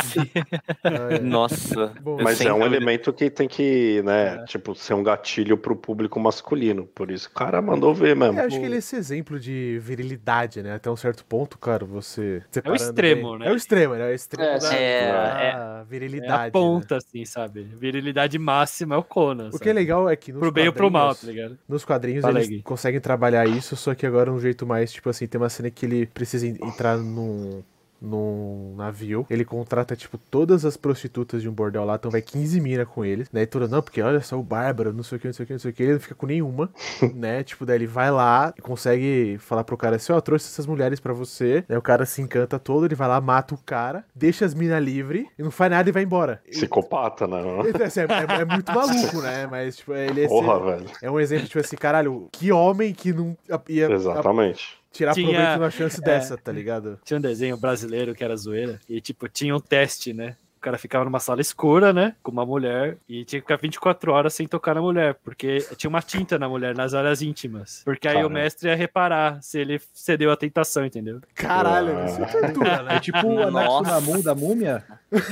[0.84, 1.18] É.
[1.20, 1.92] Nossa.
[2.00, 2.76] Bom, Mas é um dúvida.
[2.76, 6.86] elemento que tem que, né, tipo, ser um gatilho pro público masculino.
[6.86, 8.38] Por isso, o cara mandou ver mesmo.
[8.38, 10.74] Eu acho que ele é esse exemplo de virilidade, né?
[10.74, 12.25] Até um certo ponto, cara, você.
[12.50, 13.46] Separando extremo, bem- né?
[13.48, 14.08] É o extremo, né?
[14.08, 14.74] É o extremo É, da.
[14.74, 16.48] É, da É virilidade.
[16.48, 17.62] a ponta, assim, sabe?
[17.62, 19.44] Virilidade máxima é o Conan.
[19.44, 19.48] né?
[19.48, 19.62] O sabe?
[19.64, 21.58] que é legal é que nos Pro bem ou pro mal, tá quadrinhos- ligado?
[21.68, 24.92] Nos quadrinhos Fala eles aí, conseguem trabalhar isso, só que agora é um jeito mais,
[24.92, 27.62] tipo assim, tem uma cena que ele precisa en- entrar num,
[28.06, 29.26] num navio.
[29.28, 33.04] Ele contrata, tipo, todas as prostitutas de um bordel lá, então vai 15 mina com
[33.04, 33.42] eles, né?
[33.42, 35.46] E tudo, não, porque olha só o Bárbaro, não sei o que, não sei o
[35.46, 35.82] que, não sei o que.
[35.82, 36.70] Ele não fica com nenhuma,
[37.14, 37.42] né?
[37.42, 41.00] Tipo, daí ele vai lá e consegue falar pro cara assim: ó, trouxe essas mulheres
[41.00, 41.64] pra você.
[41.68, 41.76] Né?
[41.76, 45.26] O cara se encanta todo, ele vai lá, mata o cara, deixa as minas livres
[45.38, 46.40] e não faz nada e vai embora.
[46.50, 47.36] Psicopata, né?
[47.66, 49.46] Ele- assim, é, é- é muito maluco, né?
[49.50, 50.96] Mas, tipo, ele é, Porra, esse- velho.
[51.02, 53.36] é um exemplo, tipo assim, caralho, que homem que não
[53.68, 54.78] ia Exatamente.
[54.96, 56.04] Tirar Tinha- proveito de uma chance é.
[56.04, 56.98] dessa, tá ligado?
[57.04, 58.80] Tinha um desenho brasileiro que era zoeira.
[58.88, 60.36] E, tipo, tinha um teste, né?
[60.66, 62.16] O cara ficava numa sala escura, né?
[62.24, 62.98] Com uma mulher.
[63.08, 65.14] E tinha que ficar 24 horas sem tocar na mulher.
[65.22, 67.82] Porque tinha uma tinta na mulher, nas áreas íntimas.
[67.84, 68.30] Porque aí Caramba.
[68.30, 71.20] o mestre ia reparar se ele cedeu à tentação, entendeu?
[71.36, 72.04] Caralho, Ah.
[72.06, 72.96] isso é tortura, né?
[72.96, 73.90] É tipo o anexo Nossa.
[73.92, 74.82] na mão da múmia,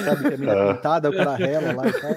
[0.04, 0.28] sabe?
[0.28, 2.10] Que a mina pintada, o cara rela lá e tal.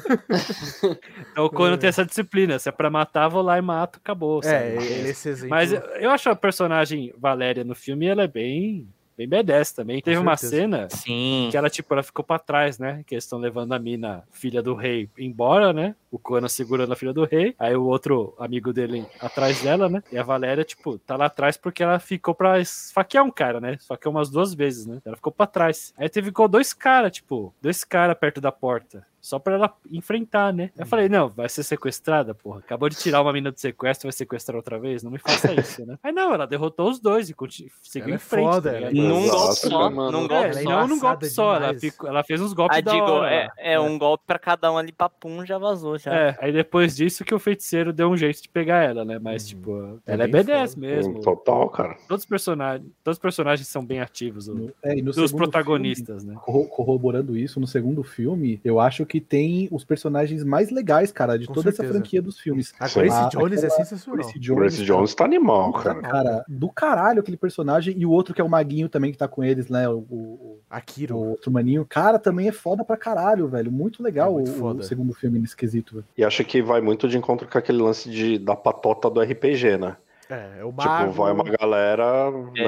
[1.32, 2.60] Então o Conan tem essa disciplina.
[2.60, 4.44] Se é pra matar, vou lá e mato, acabou.
[4.44, 4.56] sabe?
[4.56, 4.76] É,
[5.10, 5.50] esse exemplo.
[5.50, 8.88] Mas eu- eu acho a personagem Valéria no filme, ela é bem,
[9.18, 10.02] bem B10 também.
[10.02, 11.50] Teve uma cena Sim.
[11.52, 13.04] que ela, tipo, ela ficou pra trás, né?
[13.06, 15.96] Que eles estão levando a mina, filha do rei, embora, né?
[16.12, 17.56] O Conan segurando a filha do rei.
[17.60, 20.02] Aí o outro amigo dele atrás dela, né?
[20.12, 23.74] E a Valéria, tipo, tá lá atrás porque ela ficou pra esfaquear um cara, né?
[23.74, 25.02] Esfaqueou umas duas vezes, né?
[25.04, 25.94] Ela ficou pra trás.
[25.98, 29.06] Aí teve ficou dois caras, tipo, dois caras perto da porta.
[29.28, 30.70] Só pra ela enfrentar, né?
[30.78, 32.60] Eu falei, não, vai ser sequestrada, porra.
[32.60, 35.04] Acabou de tirar uma mina do sequestro, vai sequestrar outra vez?
[35.04, 35.98] Não me faça isso, né?
[36.02, 37.70] Aí não, ela derrotou os dois e continu...
[37.82, 38.46] seguiu Ela em é frente.
[38.46, 38.92] foda, tá ela é?
[38.94, 39.90] Num golpe só.
[39.90, 40.12] mano.
[40.12, 40.70] Num É, golpe é só.
[40.70, 43.34] não num golpe só, ela, ficou- ela fez uns golpes Ah, da digo, hora.
[43.36, 43.54] é, lá.
[43.58, 46.14] é um golpe pra cada um ali, papum, já vazou, já.
[46.16, 49.20] É, aí depois disso que o feiticeiro deu um jeito de pegar ela, né?
[49.20, 50.80] Mas, tipo, É ela é bem B10 foda.
[50.88, 51.20] mesmo.
[51.22, 51.98] Total, cara.
[52.08, 56.24] Todos os personagens, todos os personagens são bem ativos, No- é, e no dos protagonistas,
[56.24, 56.32] né?
[56.34, 61.12] filme, corro- corroborando isso, no segundo filme, eu acho que tem os personagens mais legais,
[61.12, 62.00] cara, de Com toda essa certeza.
[62.00, 62.74] franquia dos filmes.
[62.80, 62.88] A.
[62.88, 64.18] Grace A- Jones é aquela sensacional.
[64.24, 66.46] Grace Jones, Grace Jones tá animal, cara, cara.
[66.48, 67.96] do caralho aquele personagem.
[67.98, 69.88] E o outro que é o Maguinho também, que tá com eles, né?
[69.90, 71.16] O, o, Akiro.
[71.16, 71.86] o outro maninho.
[71.88, 73.72] Cara, também é foda pra caralho, velho.
[73.72, 76.06] Muito legal É muito o- o, segundo filme nesse quesito, velho.
[76.18, 79.78] E acho que vai muito de encontro com aquele lance de, da patota do RPG,
[79.78, 79.96] né?
[80.30, 81.12] É, é o Tipo, mago.
[81.14, 82.64] vai uma galera, É.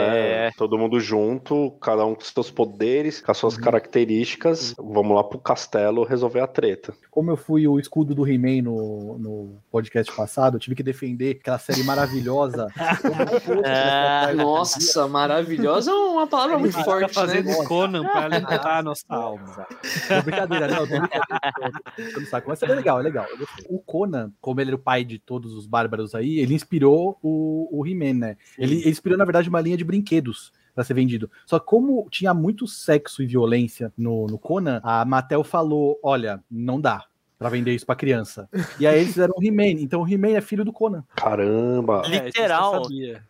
[0.45, 0.51] né?
[0.57, 3.61] Todo mundo junto, cada um com seus poderes, com as suas Uhum.
[3.63, 4.73] características.
[4.77, 6.93] Vamos lá pro castelo resolver a treta.
[7.11, 11.37] Como eu fui o escudo do He-Man no, no podcast passado, eu tive que defender
[11.41, 12.67] aquela série maravilhosa.
[13.65, 17.65] Ah, Nossa, maravilhosa é uma palavra muito Tá forte, fazendo né?
[17.65, 19.67] Conan pra alimentar a nossa alma.
[20.09, 22.13] Não, brincadeira, não, tô brincando.
[22.13, 22.49] Tô no saco.
[22.49, 23.25] Mas é legal, é legal.
[23.69, 27.48] O Conan, como ele era o pai de todos os bárbaros aí, ele inspirou o,
[27.71, 28.37] o He-Man, né?
[28.57, 31.29] Ele, ele inspirou, na verdade, uma linha de brinquedos pra ser vendido.
[31.45, 36.43] Só que como tinha muito sexo e violência no, no Conan, a Mattel falou: olha,
[36.49, 37.05] não dá.
[37.37, 38.49] Pra vender isso pra criança.
[38.77, 39.79] E aí eles fizeram o He-Man.
[39.81, 41.05] Então o He-Man é filho do Conan.
[41.15, 42.01] Caramba!
[42.05, 42.83] É, Literal.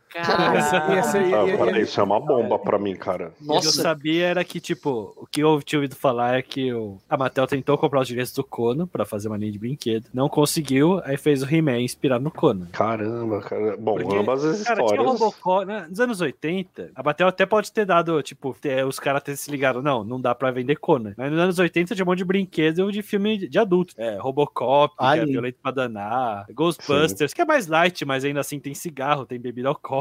[0.09, 0.55] Cara,
[0.95, 3.31] Ia ser- ia- ia- peraí, isso é uma bomba pra mim, cara.
[3.39, 6.41] O que eu Nossa, sabia era que, tipo, o que eu tinha ouvido falar é
[6.41, 9.59] que o, a Mattel tentou comprar os direitos do Conan pra fazer uma linha de
[9.59, 10.07] brinquedo.
[10.13, 12.67] Não conseguiu, aí fez o He-Man inspirado no Conan.
[12.71, 13.77] Caramba, cara.
[13.77, 15.19] Bom, Porque, ambas as Cara, tinha histórias.
[15.19, 15.85] Robocop, né?
[15.89, 19.51] Nos anos 80, a Mattel até pode ter dado, tipo, ter- os caras terem se
[19.51, 21.13] ligado, não, não dá pra vender Conan.
[21.17, 23.93] Mas nos anos 80 tinha um monte de brinquedo de filme de- adulto.
[23.97, 25.31] É, Robocop, que é Alien.
[25.31, 29.67] violento pra danar, Ghostbusters, que é mais light, mas ainda assim tem cigarro, tem bebida
[29.69, 29.98] alcoólica.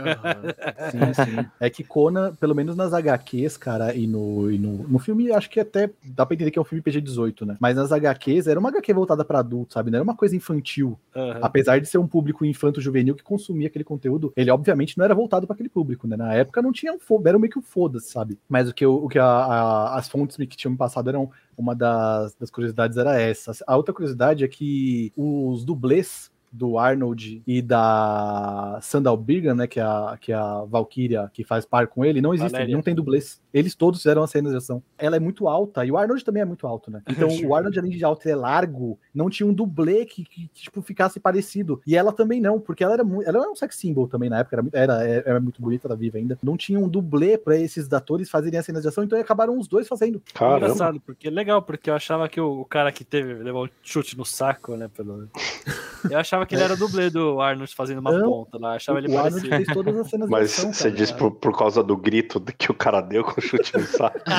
[0.00, 0.90] Aham.
[0.90, 1.46] Sim, sim.
[1.58, 5.48] É que Conan, pelo menos nas HQs, cara, e no, e no, no filme, acho
[5.50, 7.56] que até dá pra entender que é um filme PG-18, né?
[7.60, 9.90] Mas nas HQs era uma HQ voltada pra adulto, sabe?
[9.90, 10.98] Não era uma coisa infantil.
[11.14, 11.38] Aham.
[11.42, 15.46] Apesar de ser um público infanto-juvenil que consumia aquele conteúdo, ele obviamente não era voltado
[15.46, 16.16] pra aquele público, né?
[16.16, 18.38] Na época não tinha um foda, era meio que um foda-se, sabe?
[18.48, 21.30] Mas o que, eu- o que a- a- as fontes que tinham me passado eram
[21.56, 23.52] uma das, das curiosidades era essa.
[23.66, 29.78] A outra curiosidade é que os dublês do Arnold e da Sandal Birgan, né, que
[29.78, 32.74] é a, que é a Valkyria que faz par com ele, não existem, Valéria.
[32.74, 33.40] não tem dublês.
[33.52, 34.82] Eles todos fizeram a cena de ação.
[34.98, 37.02] Ela é muito alta e o Arnold também é muito alto, né?
[37.10, 40.48] Então o Arnold, além de alto, ele é largo, não tinha um dublê que, que,
[40.48, 41.80] que, tipo, ficasse parecido.
[41.86, 43.28] E ela também não, porque ela era muito.
[43.28, 45.86] Ela era um sex symbol também na época, era, muito- era, é- era muito bonita,
[45.86, 46.38] ela viva ainda.
[46.42, 49.68] Não tinha um dublê pra esses atores fazerem as cenas de ação, então acabaram os
[49.68, 50.22] dois fazendo.
[50.34, 50.56] Caramba.
[50.66, 53.68] Engraçado, porque é legal, porque eu achava que o, o cara que teve, levou um
[53.82, 55.28] chute no saco, né, pelo...
[56.10, 59.08] Eu achava que ele era dublê do Arnold fazendo uma Não, ponta lá, achava ele
[59.16, 59.56] Arnold parecido.
[59.56, 60.72] fez todas as cenas Mas ação.
[60.72, 60.94] você cara.
[60.96, 64.20] diz por, por causa do grito que o cara deu com o chute no saco.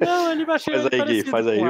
[0.00, 1.60] Não, ele achei Faz aí, Gui, faz aí.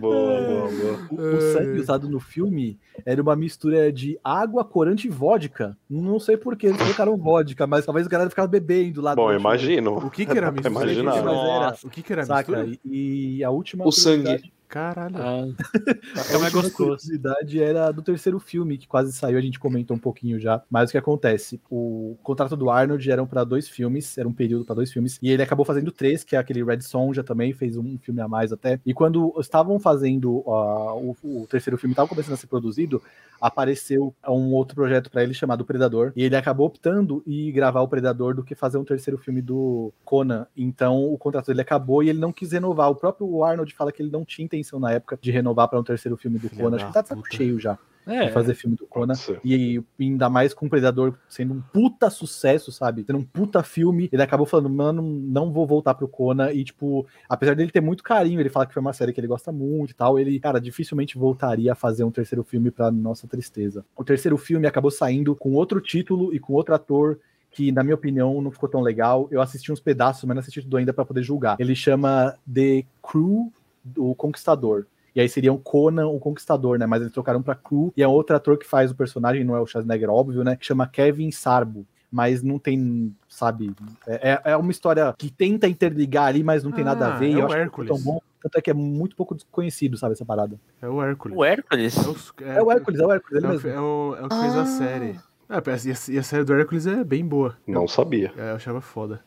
[0.00, 0.98] boa, boa, boa.
[1.10, 5.76] O, o sangue usado no filme era uma mistura de água, corante e vodka.
[5.88, 9.14] Não sei por que eles colocaram vodka, mas talvez o cara ficava bebendo lá.
[9.14, 9.96] Bom, imagino.
[9.98, 10.74] O que que era a mistura?
[10.74, 11.16] Mas Imaginar.
[11.18, 12.66] era, O que que era saca?
[12.84, 14.52] E, e a última O sangue.
[14.68, 15.16] Caralho.
[15.18, 15.44] Ah,
[16.34, 16.74] A mais última gostoso.
[16.74, 20.62] curiosidade era do terceiro filme, que quase saiu, a gente comentou um pouquinho já.
[20.68, 21.60] Mas o que acontece?
[21.70, 25.30] O contrato do Arnold eram para dois filmes, era um período para dois filmes, e
[25.30, 28.52] ele acabou fazendo três, que é aquele Red Sonja também, fez um filme a mais
[28.52, 28.80] até.
[28.84, 33.00] E quando estavam fazendo ó, o, o terceiro filme, estava começando a ser produzido,
[33.40, 37.88] apareceu um outro projeto para ele chamado Predador, e ele acabou optando em gravar o
[37.88, 40.46] Predador do que fazer um terceiro filme do Conan.
[40.56, 42.90] Então o contrato dele acabou e ele não quis renovar.
[42.90, 45.84] O próprio Arnold fala que ele não tinha intenção na época de renovar para um
[45.84, 46.76] terceiro filme do Conan.
[46.76, 49.14] Acho que tá de saco cheio já É, de fazer filme do Conan.
[49.44, 53.04] E ainda mais com o Predador sendo um puta sucesso, sabe?
[53.04, 54.08] Sendo um puta filme.
[54.12, 56.52] Ele acabou falando, mano, não vou voltar pro Conan.
[56.52, 59.26] E, tipo, apesar dele ter muito carinho, ele fala que foi uma série que ele
[59.26, 60.18] gosta muito e tal.
[60.18, 63.84] Ele, cara, dificilmente voltaria a fazer um terceiro filme pra nossa tristeza.
[63.96, 67.18] O terceiro filme acabou saindo com outro título e com outro ator.
[67.50, 69.28] Que, na minha opinião, não ficou tão legal.
[69.30, 71.56] Eu assisti uns pedaços, mas não assisti tudo ainda pra poder julgar.
[71.58, 73.50] Ele chama The Crew
[73.86, 74.86] do Conquistador.
[75.14, 76.84] E aí seria o Conan, o Conquistador, né?
[76.86, 77.92] Mas eles trocaram pra Crew.
[77.96, 80.56] E é outro ator que faz o personagem, não é o Schwarzenegger, óbvio, né?
[80.56, 81.86] Que chama Kevin Sarbo.
[82.10, 83.74] Mas não tem, sabe?
[84.06, 87.26] É, é uma história que tenta interligar ali, mas não tem nada a Ah, ver.
[87.26, 87.88] é e eu o acho que Hércules.
[87.88, 88.20] ficou tão bom.
[88.42, 90.58] Tanto é que é muito pouco desconhecido, sabe, essa parada.
[90.80, 91.36] É o Hércules.
[91.36, 91.96] O Hércules?
[92.42, 93.68] É, É, o Hércules, é o Hércules, ele É o, mesmo.
[93.70, 95.18] é o, é o que fez a série.
[95.48, 97.56] Ah, e, a, e a série do Hércules é bem boa.
[97.66, 98.32] Não sabia.
[98.36, 99.20] É, eu achava foda.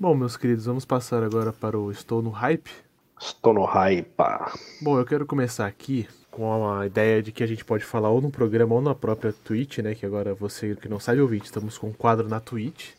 [0.00, 2.70] Bom, meus queridos, vamos passar agora para o Estou no Hype.
[3.20, 4.08] Estou no hype.
[4.80, 8.18] Bom, eu quero começar aqui com a ideia de que a gente pode falar ou
[8.18, 9.94] no programa ou na própria Twitch, né?
[9.94, 12.92] Que agora você que não sabe ouvir, estamos com um quadro na Twitch.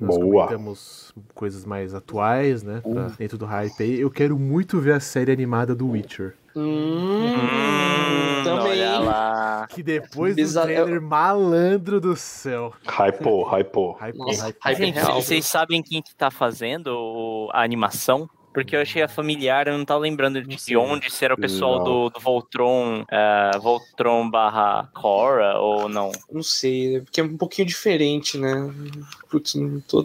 [0.00, 0.44] Nós Boa.
[0.44, 2.80] comentamos coisas mais atuais, né?
[2.82, 3.98] Pra dentro do hype aí.
[3.98, 6.36] Eu quero muito ver a série animada do Witcher.
[6.56, 8.70] Hum, Hum, também.
[8.72, 9.66] olha lá.
[9.68, 12.72] Que depois do Exa- trailer malandro do céu.
[12.86, 13.96] Hypou, hypou.
[14.76, 18.28] Gente, vocês sabem quem que tá fazendo a animação?
[18.52, 20.76] Porque eu achei a familiar, eu não tava lembrando de, sei.
[20.76, 21.84] onde, se era o pessoal Não.
[21.84, 26.12] do, do Voltron, eh, Voltron barra Cora ou não.
[26.30, 28.72] Não sei, porque é um pouquinho diferente, né?
[29.28, 30.04] Putz, não tô.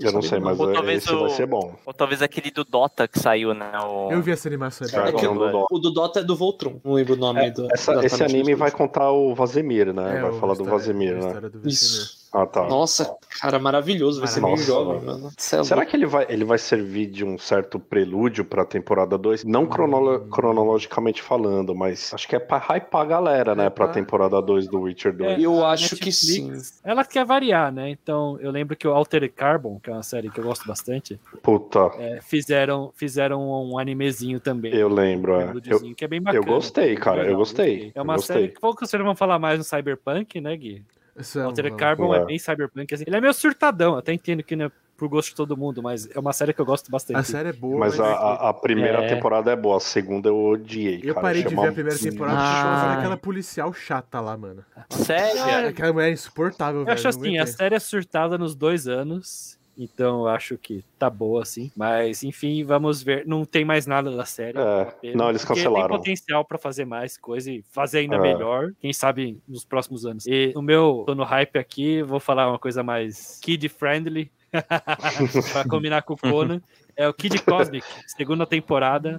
[0.00, 1.74] Eu não sei, mas Ou é- talvez esse o- vai ser bom.
[1.86, 3.70] Ou talvez aquele do Dota que saiu, né?
[3.80, 4.10] O...
[4.10, 4.86] Eu vi essa animação.
[4.86, 5.34] é que boa.
[5.34, 5.66] não do.
[5.70, 7.68] O do Dota é do Voltron, não lembro o nome do.
[7.72, 10.18] Essa- esse anime vai contar o Vazemir, né?
[10.18, 11.26] É, vai o falar do Vazemir, a né?
[11.26, 11.68] história do.
[11.68, 12.23] Isso.
[12.36, 12.64] Ah, tá.
[12.66, 14.18] Nossa, cara, maravilhoso.
[14.18, 15.28] Vai ser meio jovem, mano.
[15.28, 19.44] é Será que ele vai, ele vai servir de um certo prelúdio pra temporada 2?
[19.44, 20.28] Não cronolo- Hum.
[20.30, 23.66] cronologicamente falando, mas acho que é pra hypar a galera, né?
[23.66, 25.40] É Pra temporada 2 do Witcher 2.
[25.40, 26.48] Eu acho que sim.
[26.50, 27.88] Netflix, Ela quer variar, né?
[27.90, 31.20] Então, eu lembro que o Altered Carbon, que é uma série que eu gosto bastante,
[31.40, 34.74] Puta, é, fizeram, fizeram um animezinho também.
[34.74, 35.54] eu lembro, um é.
[35.66, 36.44] Eu, que é bem bacana.
[36.44, 37.92] eu gostei, cara, eu gostei.
[37.94, 38.54] É uma eu série gostei.
[38.56, 40.82] que pouco vocês vão falar mais no Cyberpunk, né, Gui?
[41.16, 42.24] Isso é Altered um- Carbon é é.
[42.24, 42.92] bem Cyberpunk.
[42.94, 43.04] assim.
[43.06, 45.82] Ele é meio surtadão, eu até entendo que não é pro gosto de todo mundo,
[45.82, 47.18] mas é uma série que eu gosto bastante.
[47.18, 49.08] A série é boa, Mas a, a- a primeira É.
[49.08, 51.20] temporada é boa, a segunda eu odiei, Eu cara.
[51.26, 52.62] parei de ver a primeira temporada por Ah.
[52.62, 54.64] causa daquela policial chata lá, mano.
[54.90, 55.68] Sério?
[55.68, 56.94] Aquela mulher é insuportável, Eu velho.
[56.94, 59.58] acho não assim, a série é surtada nos dois anos.
[59.76, 61.70] Então eu acho que tá boa, assim.
[61.76, 63.26] Mas, enfim, vamos ver.
[63.26, 64.58] Não tem mais nada da série.
[64.58, 65.88] É, não, eles cancelaram.
[65.88, 68.20] Tem potencial pra fazer mais coisa e fazer ainda É.
[68.20, 68.72] melhor.
[68.80, 70.26] Quem sabe nos próximos anos.
[70.26, 74.30] E no meu, tô no hype aqui, vou falar uma coisa mais kid-friendly.
[75.52, 76.62] pra combinar com o Conan.
[76.96, 79.16] É o Kid Cosmic, segunda temporada.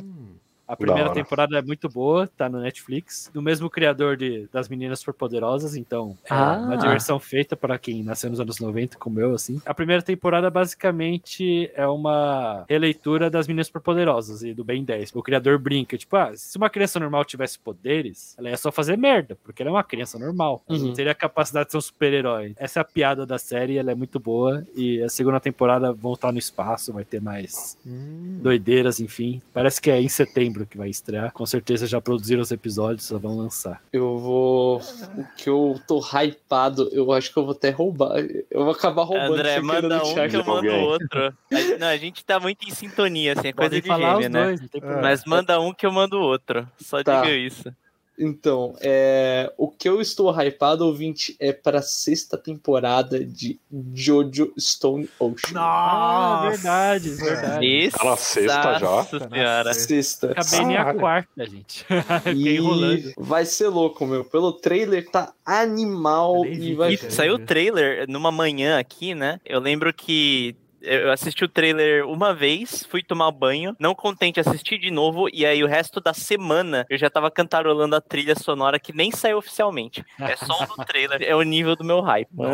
[0.67, 3.29] A primeira temporada é muito boa, tá no Netflix.
[3.33, 6.57] Do mesmo criador de, das Meninas Superpoderosas, então é Ah.
[6.65, 9.61] uma diversão feita para quem nasceu nos anos 90, como eu, assim.
[9.65, 15.11] A primeira temporada, basicamente, é uma releitura das Meninas Superpoderosas e do Ben 10.
[15.15, 18.97] O criador brinca, tipo, ah, se uma criança normal tivesse poderes, ela ia só fazer
[18.97, 20.63] merda, porque ela é uma criança normal.
[20.67, 20.85] Ela Uhum.
[20.87, 22.53] não teria a capacidade de ser um super-herói.
[22.57, 24.65] Essa é a piada da série, ela é muito boa.
[24.75, 28.39] E a segunda temporada voltar no espaço, vai ter mais hum.
[28.41, 29.41] doideiras, enfim.
[29.53, 31.31] Parece que é em setembro que vai estrear.
[31.33, 33.81] Com certeza já produziram os episódios, só vão lançar.
[33.91, 34.77] Eu vou.
[34.77, 38.19] O que eu tô hypado, eu acho que eu vou até roubar.
[38.51, 41.33] Eu vou acabar roubando André, manda um que eu mando outro.
[41.51, 44.27] A, não, a gente tá muito em sintonia, assim, é coisa Podem de falar gêmeo,
[44.27, 44.45] os né?
[44.45, 45.01] dois, problema.
[45.01, 46.67] Mas manda um que eu mando outro.
[46.77, 47.21] Só Tá.
[47.21, 47.73] diga isso.
[48.17, 53.59] Então, é, o que eu estou hypado, ouvinte, é para a sexta temporada de
[53.93, 55.59] Jojo Stone Ocean.
[55.59, 56.57] Ah, Nossa!
[56.57, 57.65] verdade, verdade.
[57.65, 57.97] Isso.
[57.97, 58.79] Tá na sexta já?
[58.79, 59.73] Nossa senhora.
[59.73, 60.31] Sexta.
[60.31, 61.85] Acabei nem a quarta, gente.
[62.33, 63.09] Enrolando.
[63.09, 64.23] E vai ser louco, meu.
[64.23, 66.93] Pelo trailer tá animal e vai.
[66.93, 67.45] E Cara, saiu o né?
[67.45, 69.39] trailer numa manhã aqui, né?
[69.45, 70.55] Eu lembro que
[70.85, 75.45] Eu assisti o trailer uma vez, fui tomar banho, não contente, assisti de novo, e
[75.45, 79.37] aí o resto da semana eu já tava cantarolando a trilha sonora que nem saiu
[79.37, 80.03] oficialmente.
[80.19, 82.27] É só o do trailer, é o nível do meu hype.
[82.31, 82.49] Boa.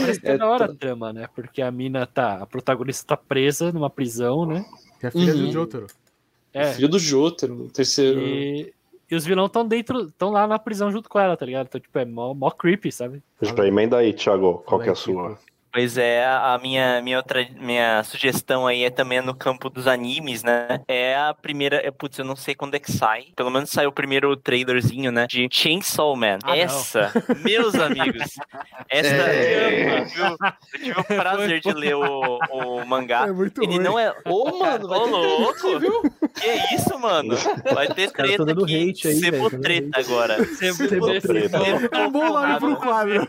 [0.00, 1.28] Mas é da hora a trama, né?
[1.34, 2.42] Porque a mina tá.
[2.42, 4.64] A protagonista tá presa numa prisão, né?
[5.00, 5.46] Que é a filha Uhum.
[5.46, 5.86] do Jotaro.
[6.52, 6.72] É.
[6.72, 8.20] Filho do Jotaro, o terceiro.
[8.20, 8.72] E,
[9.10, 11.66] e os vilões estão dentro, estão lá na prisão junto com ela, tá ligado?
[11.66, 13.22] Então, tipo, é mó, mó creepy, sabe?
[13.40, 15.38] Já emenda aí, Thiago, qual que é a Fala aí, sua?
[15.72, 20.42] Pois é, a minha, minha outra minha sugestão aí é também no campo dos animes,
[20.42, 20.80] né?
[20.88, 23.26] É a primeira, é, putz, eu não sei quando é que sai.
[23.36, 25.26] Pelo menos saiu o primeiro trailerzinho, né?
[25.28, 26.38] De Chainsaw Man.
[26.42, 26.54] Ah, não.
[26.54, 27.12] essa,
[27.44, 28.34] meus amigos,
[28.88, 30.00] essa É.
[30.00, 30.38] eu, tive, eu
[30.80, 33.26] tive o prazer de ler o, o mangá.
[33.28, 33.84] É muito Ele ruim.
[33.84, 34.14] não é.
[34.24, 35.78] Ô, mano, vai Ô, ter louco!
[35.80, 36.02] viu?
[36.34, 37.36] Que isso, mano?
[37.74, 38.90] Vai ter treta dando aqui.
[38.90, 40.44] hate aí, velho, Sebo dando treta agora.
[40.46, 40.88] Sebo
[41.20, 41.58] treta.
[41.92, 43.28] É um bom nome pro quadro.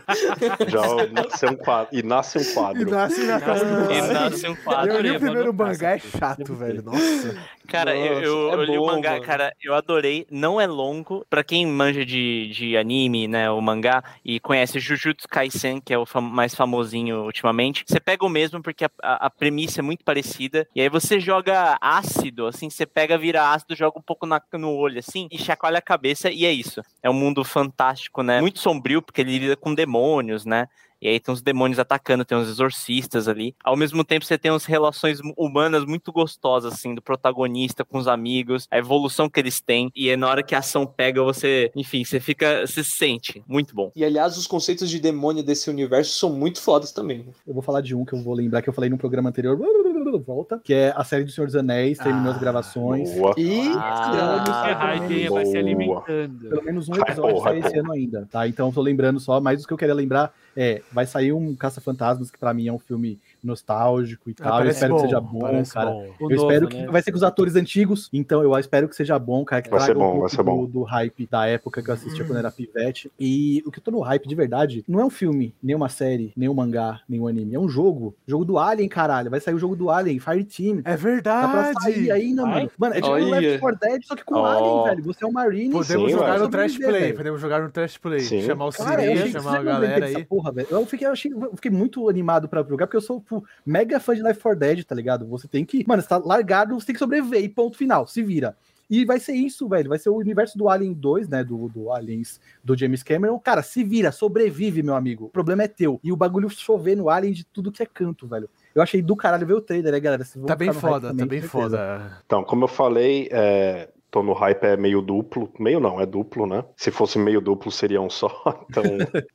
[0.68, 0.82] Já
[1.12, 1.88] nasce um quadro.
[1.96, 2.90] E nasce um E quadro.
[2.90, 5.00] nasce na casa do E nasce um Eu quadro.
[5.00, 6.82] li o primeiro mangá, é chato, velho.
[6.82, 7.36] Nossa.
[7.68, 9.22] Cara, eu, Nossa, eu, é eu li o bom, mangá, mano.
[9.22, 10.26] cara, eu adorei.
[10.30, 11.24] Não é longo.
[11.30, 15.98] Pra quem manja de, de anime, né, o mangá, e conhece Jujutsu Kaisen, que é
[15.98, 19.82] o fam- mais famosinho ultimamente, você pega o mesmo porque a, a- a premissa é
[19.82, 20.66] muito parecida.
[20.74, 24.72] E aí você joga ácido, assim, você pega, vira ácido, joga um pouco na- no
[24.74, 26.82] olho, assim, e chacoalha a cabeça, e é isso.
[27.02, 28.40] É um mundo fantástico, né?
[28.40, 30.66] Muito sombrio, porque ele lida com demônios, né?
[31.02, 33.54] E aí tem uns demônios atacando, tem uns exorcistas ali.
[33.64, 38.06] Ao mesmo tempo, você tem umas relações humanas muito gostosas, assim, do protagonista com os
[38.08, 39.90] amigos, a evolução que eles têm.
[39.94, 43.42] E é na hora que a ação pega, você, enfim, você fica, você se sente.
[43.48, 43.90] Muito bom.
[43.96, 47.26] E aliás, os conceitos de demônio desse universo são muito fodas também.
[47.46, 49.58] Eu vou falar de um que eu vou lembrar que eu falei no programa anterior.
[50.26, 50.60] Volta.
[50.64, 53.10] Que é a série do Senhor dos Anéis, terminou as Ah, gravações.
[53.14, 53.32] Boa.
[53.38, 54.72] E Ah, Que
[55.14, 56.48] hype vai se alimentando.
[56.48, 58.46] Pelo menos um episódio sai esse ano ainda, tá?
[58.48, 62.30] Então tô lembrando só, mas o que eu queria lembrar é, vai sair um Caça-Fantasmas,
[62.30, 64.62] que pra mim é um filme nostálgico e tal.
[64.64, 65.90] eu espero bom, que seja bom, cara.
[65.90, 66.06] bom.
[66.20, 66.86] O eu novo, espero que né?
[66.86, 69.78] vai ser com os atores antigos, então eu espero que seja bom, cara, que Vai
[69.78, 70.60] traga ser bom, um vai ser bom.
[70.60, 73.10] Do, do hype da época que eu assistia quando era pivete.
[73.18, 75.88] E o que eu tô no hype de verdade não é um filme, nem uma
[75.88, 78.14] série, nem um mangá, nem um anime, é um jogo.
[78.26, 79.30] Jogo do Alien, caralho.
[79.30, 80.80] Vai sair o jogo do Alien, Fireteam.
[80.84, 81.82] É Dá pra verdade.
[81.82, 82.54] sair ainda, Vai?
[82.54, 82.70] mano.
[82.78, 83.30] Mano, é tipo um.
[83.30, 84.44] Left 4 Dead, só que com Ó.
[84.46, 85.04] Alien, velho.
[85.04, 85.72] Você é um Marine.
[85.72, 86.92] Podemos Sim, jogar no Trash Play.
[86.92, 87.16] velho.
[87.16, 88.20] Podemos jogar no Trash Play.
[88.20, 88.42] Sim.
[88.42, 90.24] Chamar o achei, chamar a galera aí.
[90.24, 90.68] porra, velho.
[90.70, 94.00] Eu fiquei, eu, achei, eu fiquei muito animado pra jogar, porque eu sou pô, mega
[94.00, 95.24] fã de Left 4 Dead, tá ligado?
[95.28, 95.86] Você tem que.
[95.86, 98.08] Mano, você tá largado, você tem que sobreviver e ponto final.
[98.08, 98.56] Se vira.
[98.90, 99.88] E vai ser isso, velho.
[99.88, 101.44] Vai ser o universo do Alien 2, né?
[101.44, 103.38] Do, do Aliens do James Cameron.
[103.38, 105.26] Cara, se vira, sobrevive, meu amigo.
[105.26, 106.00] O problema é teu.
[106.02, 108.50] E o bagulho chover no Alien de tudo que é canto, velho.
[108.74, 110.24] Eu achei do caralho ver o trailer, né, galera?
[110.24, 112.18] Vocês vão Tá bem foda, também, tá bem foda.
[112.26, 115.52] Então, como eu falei, é, tô no hype é meio duplo.
[115.60, 116.64] Meio não, é duplo, né?
[116.76, 118.28] Se fosse meio duplo, seria um só.
[118.68, 118.82] Então,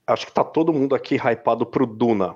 [0.05, 2.35] acho que tá todo mundo aqui hypado pro Duna.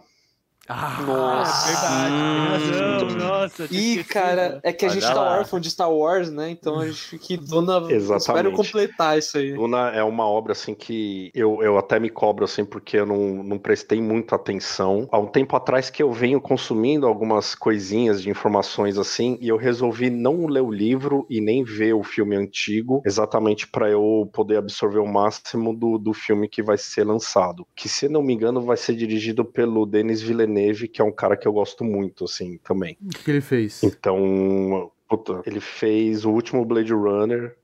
[0.69, 1.67] Ah, Nossa.
[1.67, 3.13] É verdade.
[3.13, 3.17] Hum.
[3.17, 4.07] Nossa, E, esquecido.
[4.09, 6.51] cara, é que a Olha gente tá órfão de Star Wars, né?
[6.51, 7.91] Então a gente que dona.
[7.91, 8.21] Exatamente.
[8.21, 9.53] Espero completar isso aí.
[9.53, 13.43] Duna é uma obra assim que eu, eu até me cobro assim porque eu não,
[13.43, 15.07] não prestei muita atenção.
[15.11, 19.57] Há um tempo atrás que eu venho consumindo algumas coisinhas de informações assim e eu
[19.57, 24.57] resolvi não ler o livro e nem ver o filme antigo, exatamente para eu poder
[24.57, 27.65] absorver o máximo do, do filme que vai ser lançado.
[27.75, 30.58] Que se não me engano vai ser dirigido pelo Denis Villeneuve,
[30.91, 32.97] que é um cara que eu gosto muito assim também.
[33.01, 33.83] o que que ele fez?
[33.83, 37.55] Então, puta, ele fez o último Blade Runner,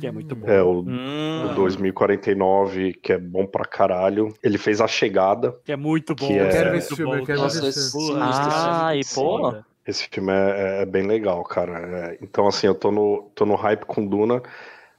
[0.00, 0.48] Que é muito bom.
[0.48, 4.32] é o Hum, o 2049, que é bom pra caralho.
[4.42, 5.56] Ele fez A Chegada.
[5.64, 6.26] Que é muito bom.
[6.26, 8.18] Que é- Eu quero ver esse filme, eu quero ver Nossa, esse esse- filme.
[8.20, 9.54] Porra, Ah, e pô.
[9.84, 12.12] Esse filme é, é bem legal, cara.
[12.12, 14.40] É, então, assim, eu tô no, tô no hype com Duna,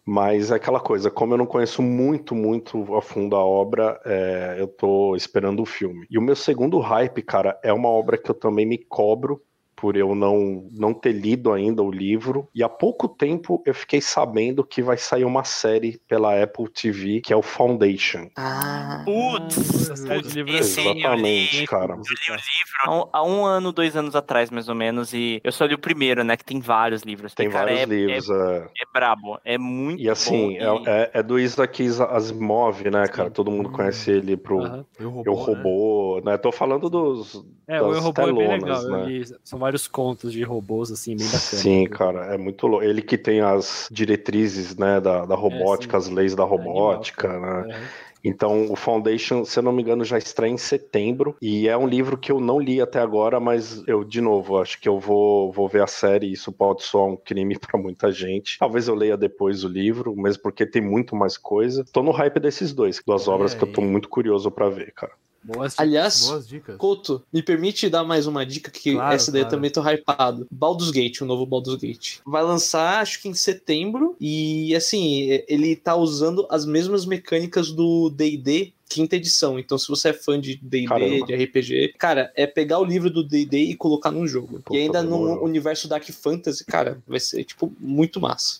[0.05, 4.57] mas é aquela coisa, como eu não conheço muito, muito a fundo a obra, é,
[4.59, 6.05] eu tô esperando o filme.
[6.09, 9.41] E o meu segundo hype, cara, é uma obra que eu também me cobro
[9.83, 12.47] por eu não, não ter lido ainda o livro.
[12.55, 17.19] E há pouco tempo eu fiquei sabendo que vai sair uma série pela Apple TV,
[17.19, 18.29] que é o Foundation.
[18.37, 19.01] Ah.
[19.03, 21.95] Putz, é eu Exatamente, li- cara.
[21.95, 25.11] Eu li o livro há um, há um ano, dois anos atrás, mais ou menos,
[25.13, 26.37] e eu só li o primeiro, né?
[26.37, 27.33] Que tem vários livros.
[27.33, 28.29] Tem cara, vários é, livros.
[28.29, 28.59] É, é.
[28.83, 30.81] é brabo, é muito E assim, bom.
[30.85, 33.29] e- é, é- é do Isaac Asimov, né, cara?
[33.29, 34.85] Todo mundo conhece ele pro Aham.
[34.97, 36.37] Eu roubou, Eu Robô, né?
[36.37, 37.43] Tô falando dos.
[37.67, 38.99] É, o das Eu Robô é bem telonas, legal.
[38.99, 39.05] né?
[39.09, 41.39] li- são vários contos de robôs, assim, bem bacana.
[41.39, 42.85] Sim, cara, é muito louco.
[42.85, 46.07] Ele que tem as diretrizes, né, da, da robótica, sim.
[46.07, 47.63] as leis da É animal, robótica, cara.
[47.63, 47.75] né?
[47.75, 48.13] É.
[48.23, 51.35] Então, o Foundation, se eu não me engano, já estreia em setembro.
[51.41, 54.79] E é um livro que eu não li até agora, mas eu, de novo, acho
[54.79, 56.31] que eu vou, vou ver a série.
[56.31, 58.57] Isso pode soar um crime pra muita gente.
[58.57, 61.83] Talvez eu leia depois o livro, mesmo porque tem muito mais coisa.
[61.91, 64.93] Tô no hype desses dois, duas Olha obras que eu tô muito curioso pra ver,
[64.93, 65.11] cara.
[65.43, 66.77] Boas Aliás, Boas dicas.
[66.77, 69.57] Couto, me permite dar mais uma dica que Claro, essa daí eu claro.
[69.57, 70.47] também tô hypado.
[70.49, 72.19] Baldur's Gate, o novo Baldur's Gate.
[72.25, 78.09] Vai lançar, acho que em setembro, e assim, ele tá usando as mesmas mecânicas do
[78.09, 79.57] D&D quinta edição.
[79.57, 83.23] Então, se você é fã de D&D, de RPG, cara, é pegar o livro do
[83.23, 84.61] D&D e colocar num jogo.
[84.61, 85.43] Puta, e ainda demorou.
[85.43, 88.59] universo Dark Fantasy, cara, vai ser, tipo, muito massa.